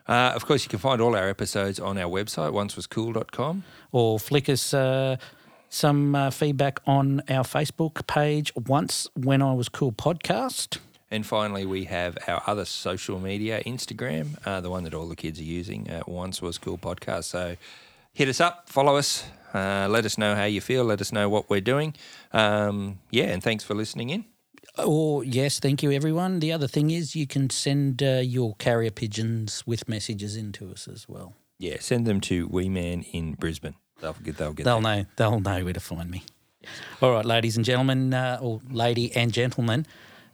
Uh, 0.06 0.34
of 0.36 0.46
course, 0.46 0.64
you 0.64 0.70
can 0.70 0.80
find 0.80 1.02
all 1.02 1.16
our 1.16 1.30
episodes 1.30 1.80
on 1.80 1.98
our 1.98 2.10
website, 2.10 2.52
oncewascool.com. 2.52 3.64
or 3.94 4.20
flick 4.20 4.50
us 4.50 4.74
uh, 4.74 5.16
some 5.74 6.14
uh, 6.16 6.30
feedback 6.30 6.80
on 6.86 7.22
our 7.30 7.44
Facebook 7.44 8.06
page, 8.08 8.52
Once 8.56 9.08
When 9.16 9.42
I 9.42 9.54
Was 9.54 9.70
Cool 9.70 9.92
podcast. 9.92 10.78
And 11.10 11.26
finally, 11.26 11.66
we 11.66 11.86
have 11.86 12.18
our 12.28 12.42
other 12.48 12.66
social 12.66 13.20
media, 13.20 13.62
Instagram, 13.66 14.38
uh, 14.46 14.62
the 14.62 14.70
one 14.70 14.84
that 14.84 14.94
all 14.94 15.08
the 15.08 15.16
kids 15.16 15.40
are 15.40 15.44
using, 15.44 15.90
uh, 15.90 16.04
Once 16.08 16.42
Was 16.42 16.58
Cool 16.58 16.78
Podcast. 16.78 17.26
So 17.26 17.56
hit 18.14 18.30
us 18.30 18.40
up, 18.40 18.70
follow 18.70 18.96
us, 18.96 19.24
uh, 19.54 19.88
let 19.90 20.06
us 20.06 20.18
know 20.18 20.36
how 20.36 20.46
you 20.46 20.62
feel, 20.62 20.84
let 20.84 21.02
us 21.02 21.12
know 21.12 21.30
what 21.30 21.50
we're 21.50 21.62
doing. 21.62 21.94
Um, 22.32 23.00
yeah, 23.12 23.26
and 23.26 23.44
thanks 23.44 23.64
for 23.64 23.76
listening 23.76 24.10
in. 24.10 24.26
Or 24.78 25.24
yes, 25.24 25.60
thank 25.60 25.84
you, 25.84 25.92
everyone. 25.92 26.40
The 26.40 26.52
other 26.52 26.68
thing 26.68 26.90
is 26.90 27.16
you 27.16 27.28
can 27.28 27.50
send 27.50 28.02
uh, 28.02 28.22
your 28.24 28.56
carrier 28.56 28.92
pigeons 28.92 29.64
with 29.68 29.88
messages 29.88 30.36
into 30.36 30.72
us 30.72 30.88
as 30.88 31.08
well. 31.08 31.36
Yeah, 31.60 31.78
send 31.80 32.08
them 32.08 32.22
to 32.22 32.48
Wee 32.48 32.70
Man 32.70 33.04
in 33.04 33.34
Brisbane. 33.34 33.76
They'll 34.04 34.14
get, 34.22 34.38
they'll 34.38 34.54
get 34.54 34.66
They'll 34.66 34.82
that. 34.82 34.98
know. 34.98 35.06
They'll 35.16 35.40
know 35.40 35.64
where 35.64 35.74
to 35.74 35.80
find 35.80 36.12
me. 36.12 36.24
All 37.02 37.12
right, 37.12 37.26
ladies 37.26 37.56
and 37.56 37.66
gentlemen, 37.66 38.14
uh, 38.14 38.38
or 38.42 38.60
lady 38.70 39.12
and 39.16 39.32
gentlemen. 39.34 39.86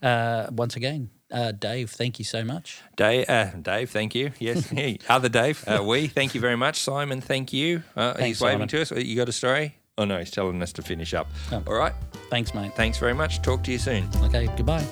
Uh, 0.01 0.47
once 0.51 0.75
again, 0.75 1.09
uh, 1.31 1.51
Dave, 1.51 1.89
thank 1.91 2.17
you 2.19 2.25
so 2.25 2.43
much. 2.43 2.81
Dave, 2.95 3.29
uh, 3.29 3.51
Dave, 3.61 3.89
thank 3.91 4.15
you. 4.15 4.31
Yes, 4.39 4.67
hey, 4.69 4.97
other 5.07 5.29
Dave, 5.29 5.63
uh, 5.67 5.83
we, 5.83 6.07
thank 6.07 6.33
you 6.35 6.41
very 6.41 6.55
much. 6.55 6.79
Simon, 6.81 7.21
thank 7.21 7.53
you. 7.53 7.83
Uh, 7.95 8.13
Thanks, 8.13 8.25
he's 8.27 8.41
waving 8.41 8.57
Simon. 8.57 8.67
to 8.69 8.81
us. 8.81 8.91
You 8.91 9.15
got 9.15 9.29
a 9.29 9.31
story? 9.31 9.75
Oh, 9.97 10.05
no, 10.05 10.17
he's 10.19 10.31
telling 10.31 10.61
us 10.63 10.71
to 10.73 10.81
finish 10.81 11.13
up. 11.13 11.27
Oh. 11.51 11.61
All 11.67 11.73
right. 11.73 11.93
Thanks, 12.29 12.53
mate. 12.53 12.73
Thanks 12.75 12.97
very 12.97 13.13
much. 13.13 13.41
Talk 13.41 13.63
to 13.65 13.71
you 13.71 13.77
soon. 13.77 14.07
Okay, 14.23 14.47
goodbye. 14.55 14.85